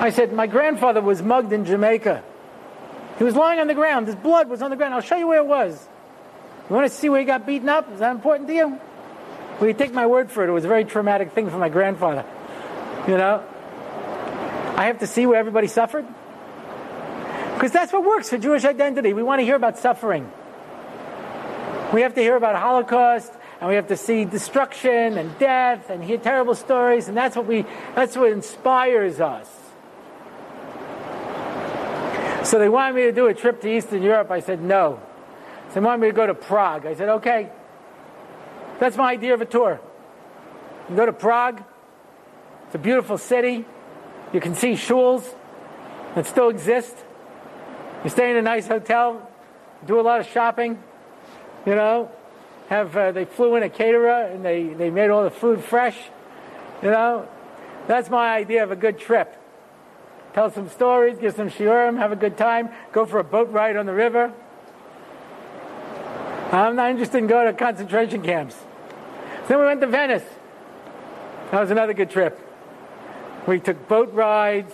[0.00, 2.22] I said, "My grandfather was mugged in Jamaica."
[3.18, 4.06] He was lying on the ground.
[4.06, 4.92] His blood was on the ground.
[4.94, 5.88] I'll show you where it was.
[6.68, 7.90] You want to see where he got beaten up?
[7.92, 8.80] Is that important to you?
[9.58, 10.48] Well, you take my word for it.
[10.48, 12.24] It was a very traumatic thing for my grandfather.
[13.08, 13.42] You know?
[14.76, 16.06] I have to see where everybody suffered?
[17.54, 19.14] Because that's what works for Jewish identity.
[19.14, 20.30] We want to hear about suffering.
[21.94, 26.04] We have to hear about Holocaust, and we have to see destruction and death and
[26.04, 29.48] hear terrible stories, and that's what we that's what inspires us.
[32.44, 34.30] So they wanted me to do a trip to Eastern Europe.
[34.30, 35.00] I said no.
[35.68, 36.86] So they wanted me to go to Prague.
[36.86, 37.50] I said, okay.
[38.78, 39.80] That's my idea of a tour.
[40.90, 41.62] You go to Prague.
[42.66, 43.64] It's a beautiful city.
[44.32, 45.34] You can see shuls
[46.14, 46.96] that still exist.
[48.04, 49.28] You stay in a nice hotel,
[49.86, 50.82] do a lot of shopping,
[51.64, 52.10] you know.
[52.68, 55.96] Have uh, they flew in a caterer and they, they made all the food fresh,
[56.82, 57.28] you know.
[57.86, 59.36] That's my idea of a good trip
[60.36, 63.74] tell some stories, give some shiurim, have a good time, go for a boat ride
[63.74, 64.30] on the river.
[66.52, 68.54] I'm not interested in going to concentration camps.
[69.48, 70.24] Then we went to Venice.
[71.50, 72.38] That was another good trip.
[73.46, 74.72] We took boat rides.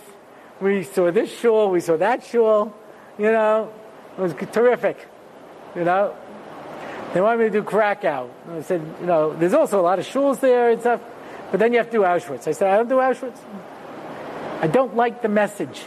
[0.59, 1.69] We saw this shul.
[1.69, 2.75] We saw that shul.
[3.19, 3.71] You know,
[4.17, 5.07] it was terrific.
[5.75, 6.15] You know,
[7.13, 8.29] they wanted me to do Krakow.
[8.51, 11.01] I said, you know, there's also a lot of shuls there and stuff,
[11.51, 12.47] but then you have to do Auschwitz.
[12.47, 13.37] I said, I don't do Auschwitz.
[14.61, 15.83] I don't like the message.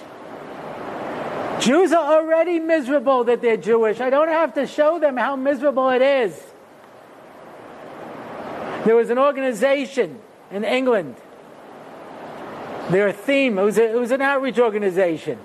[1.60, 4.00] Jews are already miserable that they're Jewish.
[4.00, 6.40] I don't have to show them how miserable it is.
[8.86, 10.20] There was an organization
[10.52, 11.16] in England.
[12.90, 15.40] Their theme, it was, a, it was an outreach organization.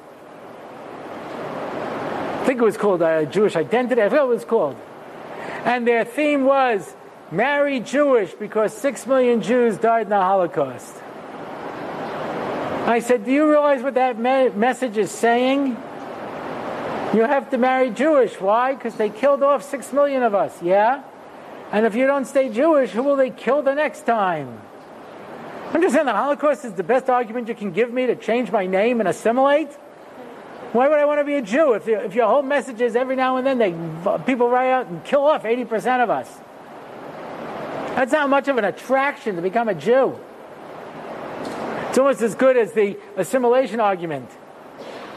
[2.37, 3.99] I think it was called uh, Jewish Identity.
[3.99, 4.75] I forgot what it was called.
[5.65, 6.95] And their theme was
[7.31, 10.95] marry Jewish because six million Jews died in the Holocaust.
[12.85, 15.69] I said, Do you realize what that me- message is saying?
[17.15, 18.39] You have to marry Jewish.
[18.39, 18.75] Why?
[18.75, 21.01] Because they killed off six million of us, yeah?
[21.71, 24.61] And if you don't stay Jewish, who will they kill the next time?
[25.73, 28.99] Understand the Holocaust is the best argument you can give me to change my name
[28.99, 29.71] and assimilate?
[30.73, 33.15] Why would I want to be a Jew if, if your whole message is every
[33.15, 33.71] now and then they
[34.25, 36.29] people write out and kill off 80% of us?
[37.95, 40.17] That's not much of an attraction to become a Jew.
[41.89, 44.29] It's almost as good as the assimilation argument.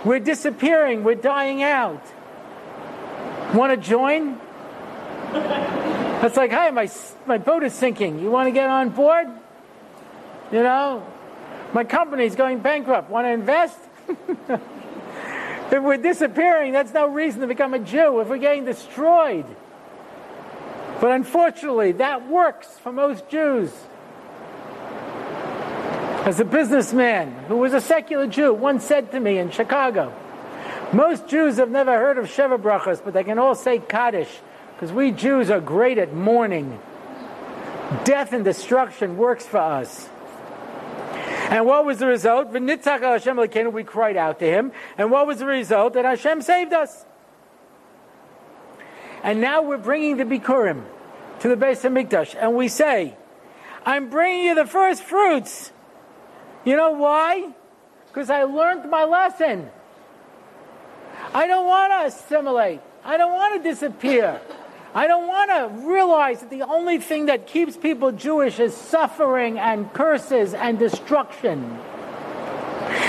[0.05, 1.05] We're disappearing.
[1.05, 2.03] We're dying out.
[3.55, 4.41] Want to join?
[6.25, 6.91] It's like, hi, my,
[7.27, 8.19] my boat is sinking.
[8.19, 9.27] You want to get on board?
[10.51, 11.07] You know,
[11.75, 13.11] my company's going bankrupt.
[13.11, 13.79] Want to invest?
[14.09, 18.21] if we're disappearing, that's no reason to become a Jew.
[18.21, 19.45] If we're getting destroyed.
[20.99, 23.71] But unfortunately, that works for most Jews.
[26.25, 30.11] As a businessman who was a secular Jew once said to me in Chicago,
[30.91, 34.31] most Jews have never heard of Sheva Brachas, but they can all say Kaddish
[34.75, 36.81] because we Jews are great at mourning.
[38.05, 40.09] Death and destruction works for us.
[41.49, 42.51] And what was the result?
[42.51, 44.73] We cried out to him.
[44.99, 45.93] And what was the result?
[45.93, 47.05] That Hashem saved us.
[49.23, 50.85] And now we're bringing the Bikurim
[51.41, 52.35] to the Beis HaMikdash.
[52.39, 53.17] and we say,
[53.87, 55.73] I'm bringing you the first fruits.
[56.65, 57.53] You know why?
[58.09, 59.71] Because I learned my lesson.
[61.33, 62.81] I don't want to assimilate.
[63.05, 64.41] I don't want to disappear.
[64.95, 69.59] I don't want to realize that the only thing that keeps people Jewish is suffering
[69.59, 71.79] and curses and destruction.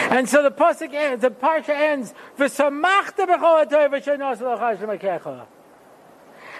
[0.10, 5.46] And so the pasuk ends, the parsha ends, "V'samachta b'chol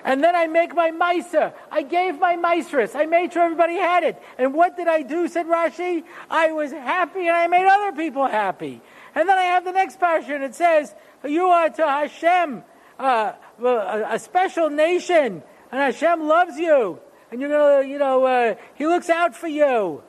[0.06, 1.52] and then I make my miser.
[1.72, 2.94] I gave my miseress.
[2.94, 4.22] I made sure everybody had it.
[4.38, 6.04] And what did I do, said Rashi?
[6.30, 8.82] I was happy and I made other people happy.
[9.16, 10.94] And then I have the next parsha and it says,
[11.28, 12.64] You are to Hashem
[13.00, 13.34] uh,
[13.64, 17.00] a, special nation, and Hashem loves you.
[17.32, 20.04] And you're to, you know, uh, He looks out for you.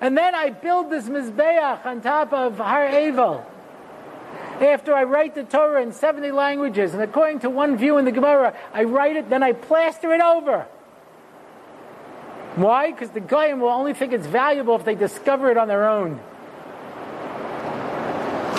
[0.00, 3.44] And then I build this Mizbeach on top of Har Evel
[4.60, 8.12] after I write the Torah in 70 languages, and according to one view in the
[8.12, 10.66] Gemara, I write it, then I plaster it over.
[12.56, 12.92] Why?
[12.92, 16.20] Because the Goyim will only think it's valuable if they discover it on their own.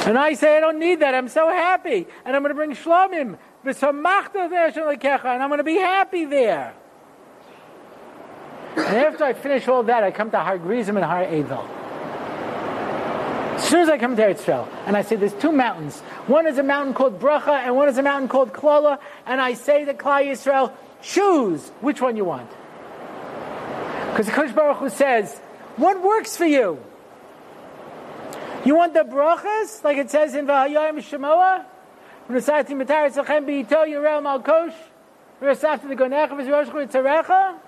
[0.06, 1.16] And I say, I don't need that.
[1.16, 2.08] I'm so happy.
[2.26, 3.38] And I'm going to bring Shlomim.
[3.66, 3.84] And
[5.44, 6.76] I'm going to be happy there.
[8.78, 11.66] And after I finish all that, I come to Har Grizim and Har Evel.
[13.56, 16.00] As soon as I come to Eretz and I say there's two mountains.
[16.28, 19.54] One is a mountain called Bracha, and one is a mountain called Klala, and I
[19.54, 22.50] say to Klal Yisrael, choose which one you want.
[24.12, 25.36] Because the Kodesh Baruch Hu says,
[25.78, 26.80] what works for you?
[28.66, 31.66] You want the brachas, like it says in Vahayim Shemoah?
[32.28, 34.74] V'nasati matar tzachem b'yito yirel malkosh?
[35.40, 37.60] The gonecha v'zroshchu tzarecha?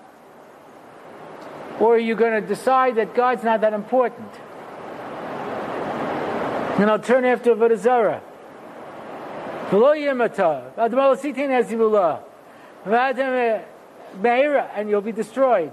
[1.78, 4.28] Or are you going to decide that God's not that important?
[6.80, 8.20] And I'll turn after Avodah Zarah.
[9.70, 12.22] V'lo yimata, v'admal sitin hazivullah,
[12.84, 13.62] v'adam
[14.20, 15.70] me'ira, and you'll be destroyed.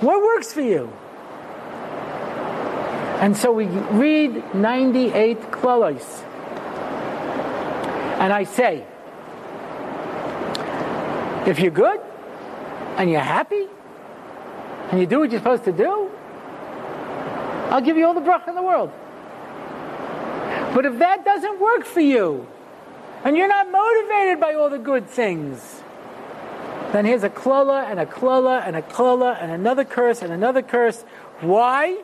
[0.00, 0.92] What works for you?
[3.20, 6.04] And so we read 98 klalos.
[8.20, 8.84] And I say,
[11.46, 12.00] if you're good,
[12.96, 13.66] and you're happy,
[14.90, 16.10] and you do what you're supposed to do,
[17.70, 18.90] I'll give you all the bracha in the world.
[20.74, 22.46] But if that doesn't work for you,
[23.24, 25.82] and you're not motivated by all the good things,
[26.92, 30.62] then here's a klala and a klala and a klala and another curse and another
[30.62, 31.02] curse.
[31.40, 32.02] Why?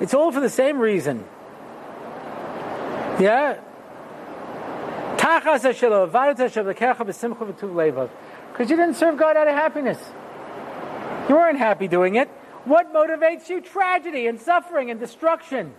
[0.00, 1.24] It's all for the same reason.
[3.20, 3.60] Yeah?
[8.52, 9.98] Because you didn't serve God out of happiness.
[11.28, 12.28] You weren't happy doing it.
[12.64, 13.60] What motivates you?
[13.60, 15.74] Tragedy and suffering and destruction.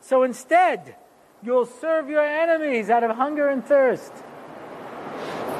[0.00, 0.96] So instead,
[1.42, 4.12] you'll serve your enemies out of hunger and thirst.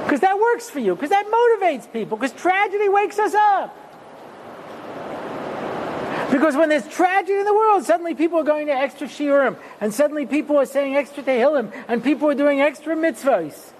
[0.06, 3.76] Because that works for you, because that motivates people, because tragedy wakes us up.
[6.30, 9.92] Because when there's tragedy in the world, suddenly people are going to extra shiurim, and
[9.92, 13.72] suddenly people are saying extra tehillim, and people are doing extra mitzvahs.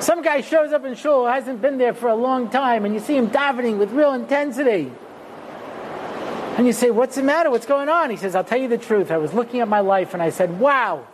[0.00, 3.00] Some guy shows up in shul, hasn't been there for a long time, and you
[3.00, 4.90] see him davening with real intensity.
[6.56, 7.50] And you say, What's the matter?
[7.50, 8.08] What's going on?
[8.08, 9.10] He says, I'll tell you the truth.
[9.10, 11.06] I was looking at my life and I said, Wow.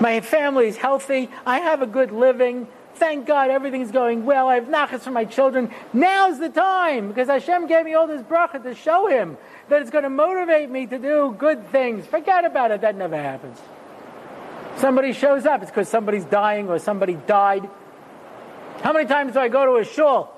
[0.00, 1.28] My family's healthy.
[1.44, 2.66] I have a good living.
[2.94, 4.48] Thank God everything's going well.
[4.48, 5.70] I have nachas for my children.
[5.92, 9.36] Now's the time because Hashem gave me all this bracha to show him
[9.68, 12.06] that it's going to motivate me to do good things.
[12.06, 12.80] Forget about it.
[12.80, 13.58] That never happens.
[14.78, 17.68] Somebody shows up, it's because somebody's dying or somebody died.
[18.82, 20.34] How many times do I go to a shul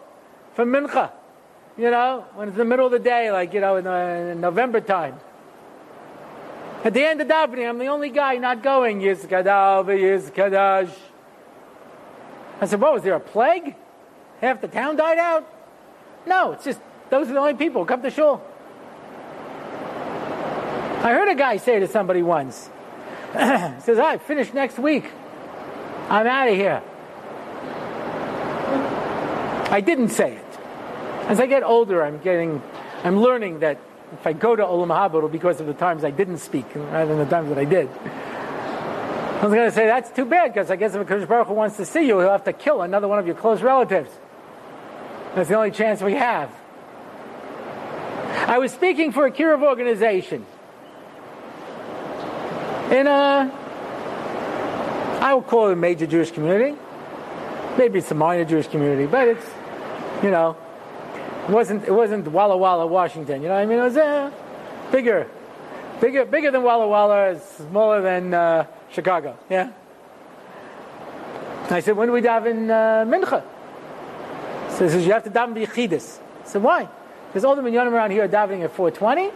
[0.55, 1.13] for mincha?
[1.79, 4.41] You know, when it's the middle of the day, like, you know, in, the, in
[4.41, 5.15] November time.
[6.85, 9.01] At the end of davening, I'm the only guy not going.
[9.01, 10.93] Yiskadav, Yiskadash.
[12.61, 13.77] I said, what, was there a plague?
[14.41, 15.49] Half the town died out?
[16.27, 16.81] No, it's just
[17.11, 18.43] those are the only people who come to shul.
[21.05, 22.69] I heard a guy say to somebody once,
[23.33, 25.05] he says, I finish next week.
[26.09, 26.83] I'm out of here.
[29.71, 30.59] I didn't say it.
[31.29, 32.61] As I get older, I'm getting,
[33.05, 33.79] I'm learning that
[34.13, 36.67] if I go to Olam Haba, it'll be because of the times I didn't speak
[36.75, 37.89] rather than the times that I did.
[37.89, 41.49] I was going to say that's too bad because I guess if a Kodesh Baruch
[41.49, 44.11] Hu wants to see you, he'll have to kill another one of your close relatives.
[45.35, 46.51] That's the only chance we have.
[48.47, 50.47] I was speaking for a Kiruv organization
[52.93, 53.51] in a,
[55.21, 56.77] I will call it a major Jewish community.
[57.79, 59.47] Maybe it's a minor Jewish community, but it's,
[60.23, 60.57] you know,
[61.49, 63.43] it wasn't it wasn't Walla Walla, Washington.
[63.43, 63.79] You know what I mean?
[63.79, 64.31] It was uh,
[64.91, 65.29] bigger,
[66.01, 69.37] bigger, bigger than Walla Walla, it's smaller than uh, Chicago.
[69.51, 69.73] Yeah.
[71.71, 73.43] I said, when do we daven uh, mincha?
[74.73, 76.19] So he says, you have to daven b'yichidus.
[76.45, 76.89] I said, why?
[77.29, 79.31] Because all the minyanim around here are davening at 420,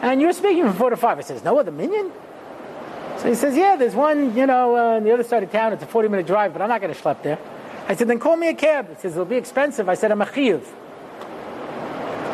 [0.00, 1.18] and you're speaking from 4 to 5.
[1.18, 2.10] I says, no other minyan?
[3.18, 5.72] So he says, yeah, there's one, you know, uh, on the other side of town.
[5.72, 7.38] It's a 40 minute drive, but I'm not going to schlep there.
[7.86, 8.88] I said, then call me a cab.
[8.88, 9.88] He says, it'll be expensive.
[9.88, 10.64] I said, I'm a chiyuv.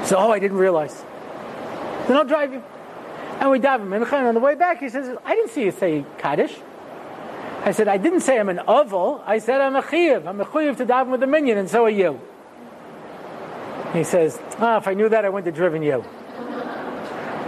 [0.05, 1.05] So, oh, I didn't realize.
[2.09, 2.63] Then I'll drive you.
[3.39, 5.71] And we daven mincha, and on the way back, he says, I didn't see you
[5.71, 6.57] say Kaddish.
[7.63, 9.23] I said, I didn't say I'm an avel.
[9.27, 10.27] I said I'm a chiyuv.
[10.27, 12.21] I'm a chiyuv to daven with a minyan, and so are you.
[13.93, 16.05] He says, oh, if I knew that, I wouldn't have driven you.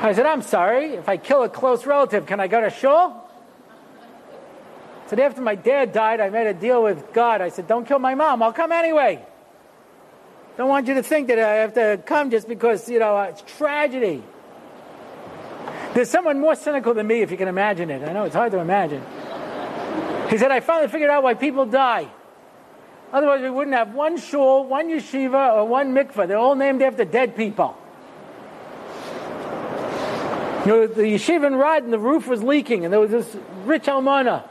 [0.01, 0.95] I said, I'm sorry.
[0.95, 3.29] If I kill a close relative, can I go to shul?
[5.07, 7.41] I said, after my dad died, I made a deal with God.
[7.41, 8.43] I said, don't kill my mom.
[8.43, 9.25] I'll come anyway.
[10.57, 13.43] Don't want you to think that I have to come just because, you know, it's
[13.57, 14.23] tragedy.
[15.95, 18.07] There's someone more cynical than me, if you can imagine it.
[18.07, 19.03] I know it's hard to imagine.
[20.29, 22.09] He said, I finally figured out why people die.
[23.13, 26.27] Otherwise, we wouldn't have one shul, one yeshiva, or one mikveh.
[26.29, 27.77] They're all named after dead people.
[30.65, 33.85] You know, the yeshiva in Radin the roof was leaking, and there was this rich
[33.85, 34.45] almana.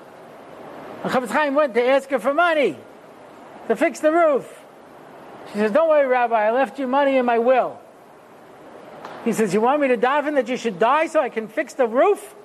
[1.03, 2.77] And Chafetz Chaim went to ask her for money
[3.67, 4.60] to fix the roof.
[5.51, 7.79] She says, Don't worry, Rabbi, I left you money in my will.
[9.25, 11.73] He says, You want me to daven that you should die so I can fix
[11.73, 12.35] the roof?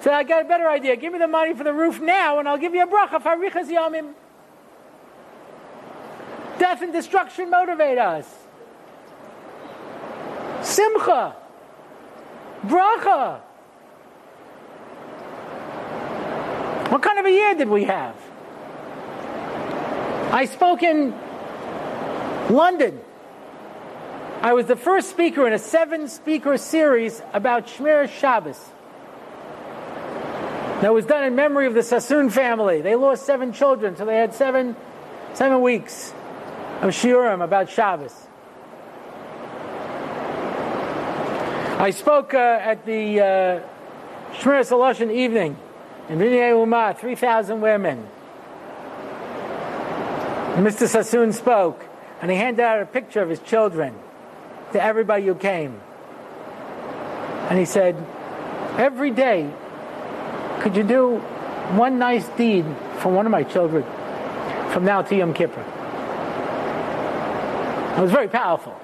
[0.00, 0.96] So I got a better idea.
[0.96, 3.36] Give me the money for the roof now, and I'll give you a bracha for
[3.36, 4.14] Yomim.
[6.58, 8.26] Death and destruction motivate us.
[10.62, 11.36] Simcha.
[12.64, 13.40] Bracha.
[16.90, 18.16] What kind of a year did we have?
[20.32, 21.14] I spoke in
[22.50, 23.00] London.
[24.42, 28.58] I was the first speaker in a seven speaker series about Shmir Shabbos.
[30.80, 32.80] That was done in memory of the Sassoon family.
[32.80, 34.76] They lost seven children, so they had seven,
[35.34, 36.14] seven weeks
[36.80, 38.14] of shiurim about Shabbos.
[41.78, 43.60] I spoke uh, at the uh,
[44.36, 45.58] Shmir evening
[46.08, 48.06] in Binyanei Ha'uma, 3,000 women.
[50.56, 50.86] Mr.
[50.88, 51.89] Sassoon spoke,
[52.20, 53.94] and he handed out a picture of his children
[54.72, 55.80] to everybody who came.
[57.48, 57.96] And he said,
[58.76, 59.50] Every day,
[60.60, 61.16] could you do
[61.76, 62.64] one nice deed
[62.98, 63.82] for one of my children
[64.70, 65.64] from now to Yom Kippur?
[67.96, 68.78] It was very powerful.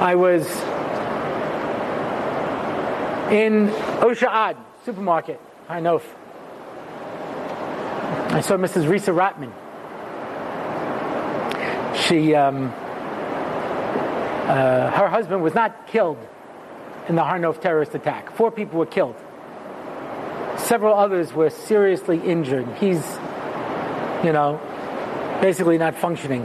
[0.00, 0.46] I was
[3.32, 3.68] in
[4.00, 6.02] Osher Ad supermarket, Har Nof.
[8.36, 8.84] I saw Mrs.
[8.84, 9.50] Risa Rothman.
[11.96, 12.66] She, um,
[14.46, 16.18] uh, her husband was not killed
[17.08, 18.36] in the Har Nof terrorist attack.
[18.36, 19.16] Four people were killed.
[20.58, 22.68] Several others were seriously injured.
[22.76, 23.02] He's,
[24.22, 24.60] you know,
[25.40, 26.42] basically not functioning.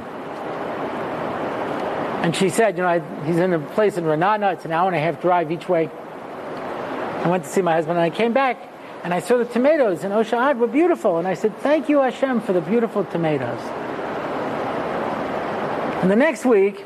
[2.24, 4.54] And she said, you know, I, he's in a place in Ra'anana.
[4.54, 5.90] It's an hour and a half drive each way.
[5.90, 8.71] I went to see my husband and I came back
[9.04, 11.18] and I saw the tomatoes in Osher Ad were beautiful.
[11.18, 13.60] And I said, thank you, Hashem, for the beautiful tomatoes.
[16.02, 16.80] And the next week,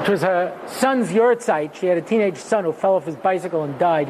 [0.00, 3.64] which was her son's yahrzeit, she had a teenage son who fell off his bicycle
[3.64, 4.08] and died.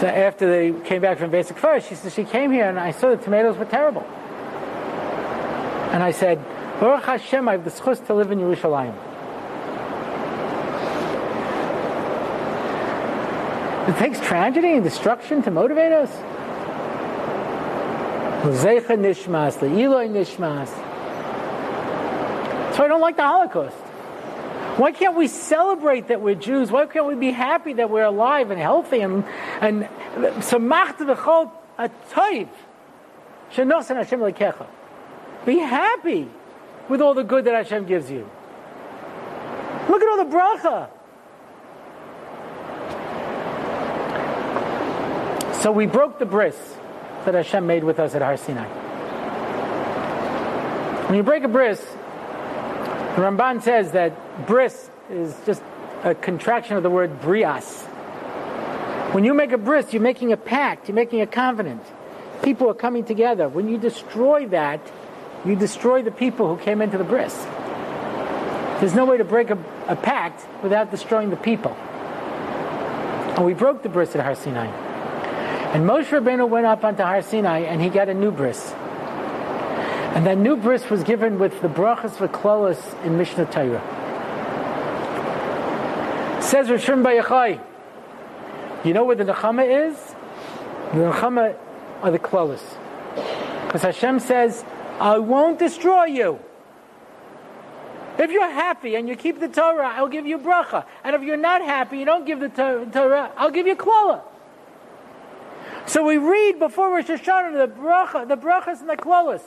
[0.00, 2.90] So after they came back from basic first, she said she came here and I
[2.90, 4.02] saw the tomatoes were terrible.
[5.92, 6.44] And I said,
[6.78, 8.94] Baruch Hashem, I have the zchus to live in Yerushalayim.
[13.88, 16.10] It takes tragedy and destruction to motivate us.
[18.42, 20.68] Zeicha nishmas, le'iloi nishmas.
[22.74, 23.76] So I don't like the Holocaust.
[24.76, 26.70] Why can't we celebrate that we're Jews?
[26.70, 29.24] Why can't we be happy that we're alive and healthy and
[29.60, 29.84] and
[30.42, 32.48] samacht v'chol atoiv
[33.52, 34.66] shenosan Hashem lekecha?
[35.46, 36.28] Be happy
[36.88, 38.28] with all the good that Hashem gives you.
[39.88, 40.90] Look at all the bracha.
[45.66, 46.56] So we broke the bris
[47.24, 48.68] that Hashem made with us at Har Sinai.
[51.08, 55.60] When you break a bris, the Ramban says that bris is just
[56.04, 57.82] a contraction of the word brias.
[59.12, 61.82] When you make a bris, you're making a pact, you're making a covenant.
[62.44, 63.48] People are coming together.
[63.48, 64.80] When you destroy that,
[65.44, 67.34] you destroy the people who came into the bris.
[68.78, 69.58] There's no way to break a,
[69.88, 71.72] a pact without destroying the people.
[73.34, 74.85] And we broke the bris at Har Sinai.
[75.76, 78.72] And Moshe Rabbeinu went up onto Har Sinai and he got a new bris.
[80.14, 83.82] And that new bris was given with the brachas v'klolos in Mishnah Torah.
[86.40, 87.60] Says Rishon Bayachai,
[88.86, 89.98] you know where the nechama is?
[90.94, 91.54] The nechama
[92.00, 92.62] are the klolos.
[93.66, 94.64] Because Hashem says,
[94.98, 96.40] I won't destroy you.
[98.18, 100.86] If you're happy and you keep the Torah, I'll give you bracha.
[101.04, 104.22] And if you're not happy, you don't give the Torah, I'll give you klola.
[105.86, 109.42] So we read before Rosh Hashanah the bracha, the brachas and the klolas.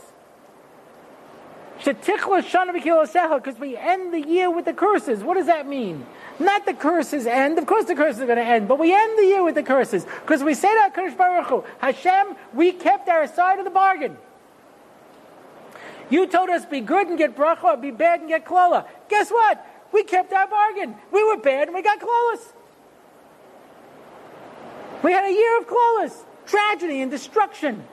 [1.83, 5.23] Because we end the year with the curses.
[5.23, 6.05] What does that mean?
[6.37, 7.57] Not the curses end.
[7.57, 8.67] Of course the curses are going to end.
[8.67, 10.05] But we end the year with the curses.
[10.21, 14.17] Because we say to HaKadosh Baruch Hu, Hashem, we kept our side of the bargain.
[16.09, 18.85] You told us be good and get bracha, or be bad and get klola.
[19.09, 19.65] Guess what?
[19.91, 20.95] We kept our bargain.
[21.11, 22.53] We were bad and we got klolas.
[25.01, 27.85] We had a year of klolas, tragedy and destruction.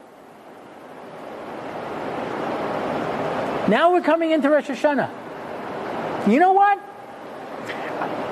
[3.69, 6.29] Now we're coming into Rosh Hashanah.
[6.29, 6.79] You know what?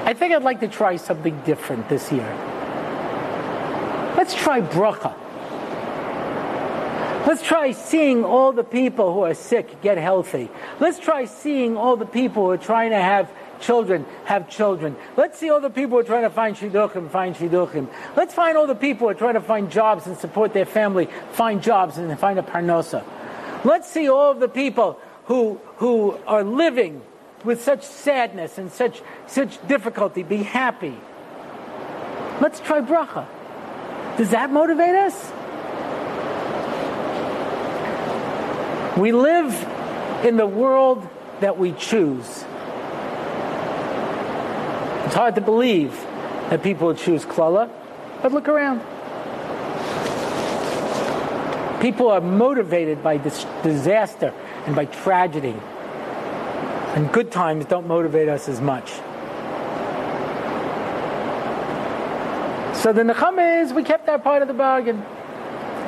[0.07, 2.29] I think I'd like to try something different this year.
[4.17, 5.15] Let's try bracha.
[7.27, 10.51] Let's try seeing all the people who are sick get healthy.
[10.79, 14.97] Let's try seeing all the people who are trying to have children have children.
[15.17, 17.89] Let's see all the people who are trying to find shidduchim find shidduchim.
[18.17, 21.09] Let's find all the people who are trying to find jobs and support their family
[21.33, 23.05] find jobs and find a parnosa.
[23.65, 27.03] Let's see all of the people who, who are living
[27.45, 30.97] with such sadness and such, such difficulty be happy.
[32.41, 33.27] Let's try bracha.
[34.17, 35.33] Does that motivate us?
[38.99, 39.53] We live
[40.25, 41.09] in the world
[41.41, 42.45] that we choose.
[45.05, 45.93] It's hard to believe
[46.51, 47.71] that people would choose klala,
[48.23, 48.81] but look around.
[51.81, 54.33] People are motivated by disaster
[54.67, 55.55] and by tragedy.
[56.95, 58.91] And good times don't motivate us as much.
[62.81, 65.05] So the nechama is we kept our part of the bargain.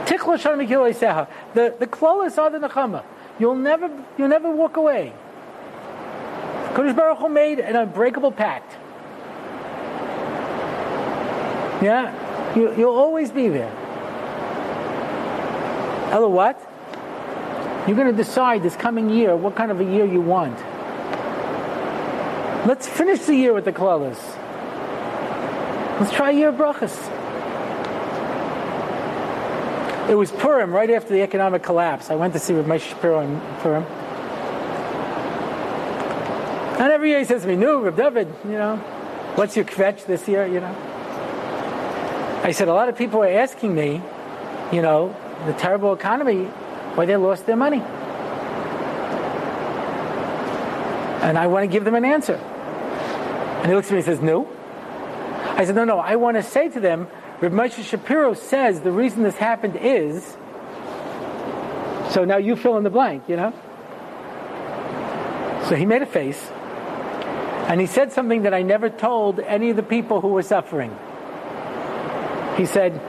[0.06, 3.02] The the klolas are the nechama.
[3.38, 5.12] You'll never you'll never walk away.
[6.74, 8.76] Kodesh Baruch Hu made an unbreakable pact.
[11.83, 13.70] Yeah, you, you'll always be there.
[16.11, 16.59] Ella, what?
[17.87, 20.59] You're going to decide this coming year what kind of a year you want.
[22.66, 24.18] Let's finish the year with the klolas.
[26.01, 26.97] Let's try year brachas.
[30.09, 32.11] It was Purim, right after the economic collapse.
[32.11, 33.83] I went to see with my Shapiro in Purim.
[36.79, 38.77] And every year he says to me, "No, Reb David, you know,
[39.37, 40.95] what's your kvetch this year?" You know.
[42.47, 44.01] I said a lot of people are asking me,
[44.70, 45.16] you know,
[45.47, 46.44] the terrible economy
[46.94, 47.80] why they lost their money.
[51.26, 52.36] And I want to give them an answer.
[52.36, 54.47] And he looks at me and says, No.
[55.57, 57.09] I said, No, no, I want to say to them,
[57.40, 60.36] Moshe Shapiro says the reason this happened is.
[62.11, 63.53] So now you fill in the blank, you know?
[65.68, 66.40] So he made a face.
[67.66, 70.97] And he said something that I never told any of the people who were suffering.
[72.57, 73.00] He said,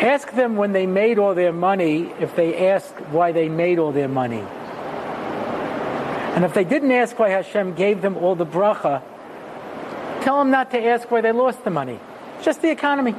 [0.00, 3.92] Ask them when they made all their money if they asked why they made all
[3.92, 4.44] their money.
[6.36, 9.02] And if they didn't ask why Hashem gave them all the bracha,
[10.20, 11.98] tell them not to ask why they lost the money.
[12.42, 13.14] Just the economy.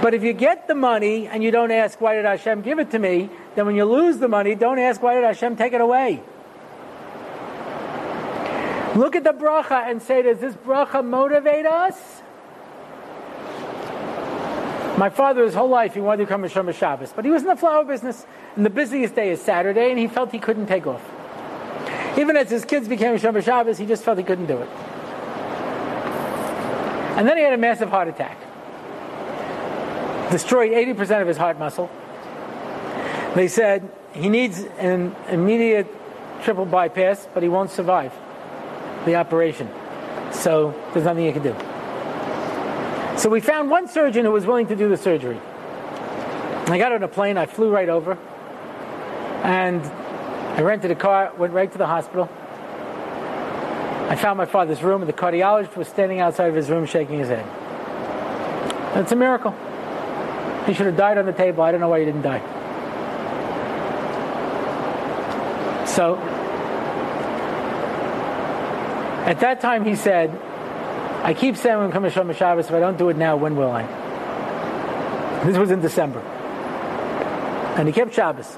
[0.00, 2.92] But if you get the money and you don't ask why did Hashem give it
[2.92, 5.82] to me, then when you lose the money, don't ask why did Hashem take it
[5.82, 6.22] away.
[8.96, 12.19] Look at the bracha and say, does this bracha motivate us?
[15.00, 17.40] My father, his whole life, he wanted to become a Shomer Shabbos, but he was
[17.40, 20.66] in the flower business, and the busiest day is Saturday, and he felt he couldn't
[20.66, 21.00] take off.
[22.18, 24.68] Even as his kids became Shomer Shabbos, he just felt he couldn't do it.
[27.16, 28.36] And then he had a massive heart attack.
[30.30, 31.90] Destroyed 80% of his heart muscle.
[33.34, 35.86] They said he needs an immediate
[36.42, 38.12] triple bypass, but he won't survive
[39.06, 39.70] the operation.
[40.30, 41.69] So there's nothing you can do.
[43.20, 45.38] So we found one surgeon who was willing to do the surgery.
[46.68, 48.16] I got on a plane, I flew right over,
[49.44, 49.82] and
[50.56, 52.30] I rented a car, went right to the hospital.
[54.08, 57.18] I found my father's room, and the cardiologist was standing outside of his room shaking
[57.18, 57.44] his head.
[58.94, 59.54] That's a miracle.
[60.64, 61.62] He should have died on the table.
[61.62, 62.40] I don't know why he didn't die.
[65.84, 66.16] So,
[69.26, 70.30] at that time, he said,
[71.22, 73.70] I keep saying when come Shomer Shabbos, if I don't do it now, when will
[73.70, 73.82] I?
[75.44, 76.20] This was in December.
[77.76, 78.56] And he kept Shabbos.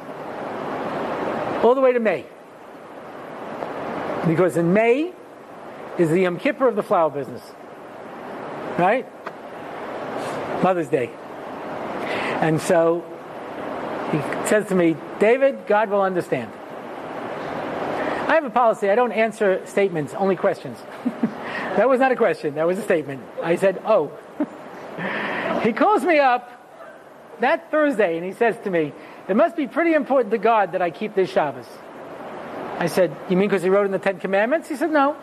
[1.62, 2.24] All the way to May.
[4.26, 5.12] Because in May
[5.98, 7.42] is the Yom Kippur of the flower business.
[8.78, 9.06] Right?
[10.62, 11.10] Mother's Day.
[12.40, 13.04] And so
[14.10, 16.50] he says to me, David, God will understand.
[18.28, 18.88] I have a policy.
[18.88, 20.78] I don't answer statements, only questions.
[21.76, 22.54] that was not a question.
[22.54, 23.22] That was a statement.
[23.42, 24.12] I said, oh.
[25.62, 26.50] he calls me up
[27.40, 28.92] that Thursday and he says to me,
[29.28, 31.66] it must be pretty important to God that I keep this Shabbos.
[32.78, 34.68] I said, you mean because he wrote in the Ten Commandments?
[34.68, 35.16] He said, no.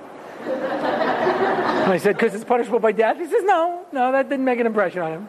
[0.45, 3.17] I said, because it's punishable by death?
[3.17, 5.27] He says, no, no, that didn't make an impression on him.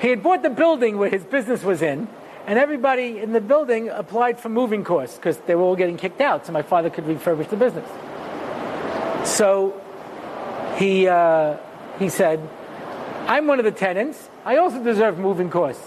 [0.00, 2.08] He had bought the building where his business was in,
[2.46, 6.20] and everybody in the building applied for moving costs because they were all getting kicked
[6.20, 7.88] out, so my father could refurbish the business.
[9.28, 9.81] So
[10.82, 11.58] he, uh,
[12.00, 12.40] he said,
[13.28, 14.28] I'm one of the tenants.
[14.44, 15.86] I also deserve moving costs.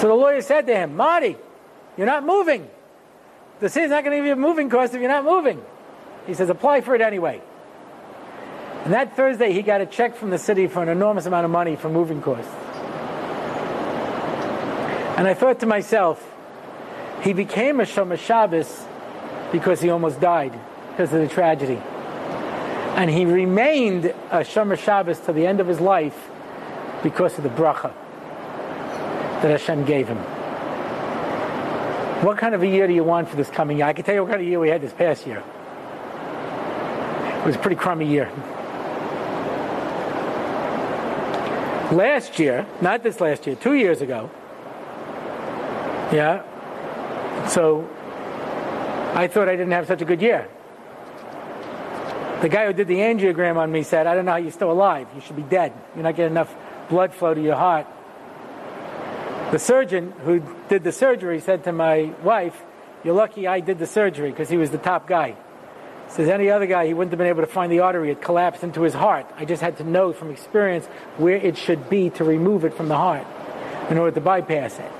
[0.00, 1.36] So the lawyer said to him, Marty,
[1.96, 2.68] you're not moving.
[3.60, 5.64] The city's not going to give you a moving cost if you're not moving.
[6.26, 7.40] He says, apply for it anyway.
[8.84, 11.50] And that Thursday, he got a check from the city for an enormous amount of
[11.50, 12.52] money for moving costs.
[15.16, 16.22] And I thought to myself,
[17.22, 18.84] he became a Shomer Shabbos
[19.52, 20.52] because he almost died
[20.90, 21.80] because of the tragedy.
[22.96, 26.30] And he remained a Shomer Shabbos to the end of his life
[27.02, 27.92] because of the bracha
[29.42, 30.18] that Hashem gave him.
[32.22, 33.86] What kind of a year do you want for this coming year?
[33.86, 35.42] I can tell you what kind of year we had this past year.
[37.40, 38.30] It was a pretty crummy year.
[41.90, 44.30] Last year, not this last year, two years ago,
[46.12, 46.42] yeah,
[47.48, 47.88] so
[49.14, 50.48] I thought I didn't have such a good year.
[52.42, 54.72] The guy who did the angiogram on me said, I don't know how you're still
[54.72, 55.06] alive.
[55.14, 55.72] You should be dead.
[55.94, 56.52] You're not getting enough
[56.88, 57.86] blood flow to your heart.
[59.52, 62.60] The surgeon who did the surgery said to my wife,
[63.04, 65.36] You're lucky I did the surgery because he was the top guy.
[66.08, 68.10] Says any other guy, he wouldn't have been able to find the artery.
[68.10, 69.30] It collapsed into his heart.
[69.36, 70.86] I just had to know from experience
[71.18, 73.24] where it should be to remove it from the heart
[73.88, 74.92] in order to bypass it.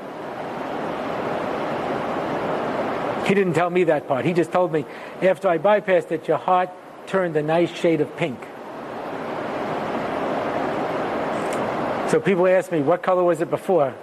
[3.26, 4.24] He didn't tell me that part.
[4.24, 4.86] He just told me
[5.20, 6.70] after I bypassed it, your heart
[7.12, 8.40] turned a nice shade of pink.
[12.10, 13.94] So people ask me, what color was it before?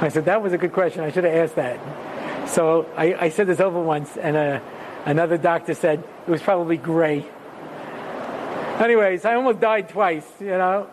[0.00, 1.00] I said, that was a good question.
[1.00, 1.80] I should have asked that.
[2.50, 4.60] So I, I said this over once, and uh,
[5.06, 7.24] Another doctor said it was probably gray.
[8.80, 10.90] Anyways, I almost died twice, you know.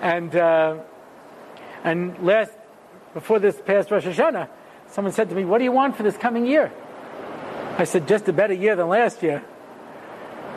[0.00, 0.76] And uh,
[1.82, 2.52] and last
[3.12, 4.48] before this past Rosh Hashanah,
[4.92, 6.72] someone said to me, "What do you want for this coming year?"
[7.78, 9.42] I said, "Just a better year than last year."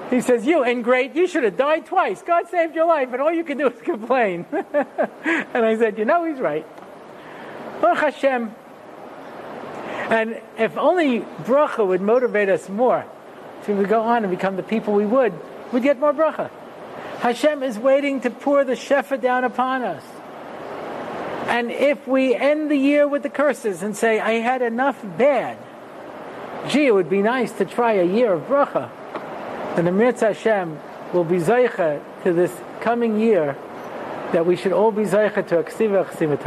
[0.10, 2.22] He says, "You and great, you should have died twice.
[2.22, 6.06] God saved your life, and all you can do is complain." and I said, "You
[6.06, 6.66] know, he's right."
[7.82, 8.56] Baruch Hashem,
[10.10, 13.06] and if only bracha would motivate us more
[13.66, 15.34] to we go on and become the people we would,
[15.72, 16.50] we'd get more bracha.
[17.20, 20.04] Hashem is waiting to pour the shefa down upon us.
[21.48, 25.58] And if we end the year with the curses and say, I had enough bad,
[26.68, 28.90] gee, it would be nice to try a year of bracha,
[29.76, 30.80] then im yirtzeh Hashem
[31.14, 32.52] will be zaycha to this
[32.82, 33.56] coming year
[34.32, 36.38] that we should all be zaycha to a ksiva ksiva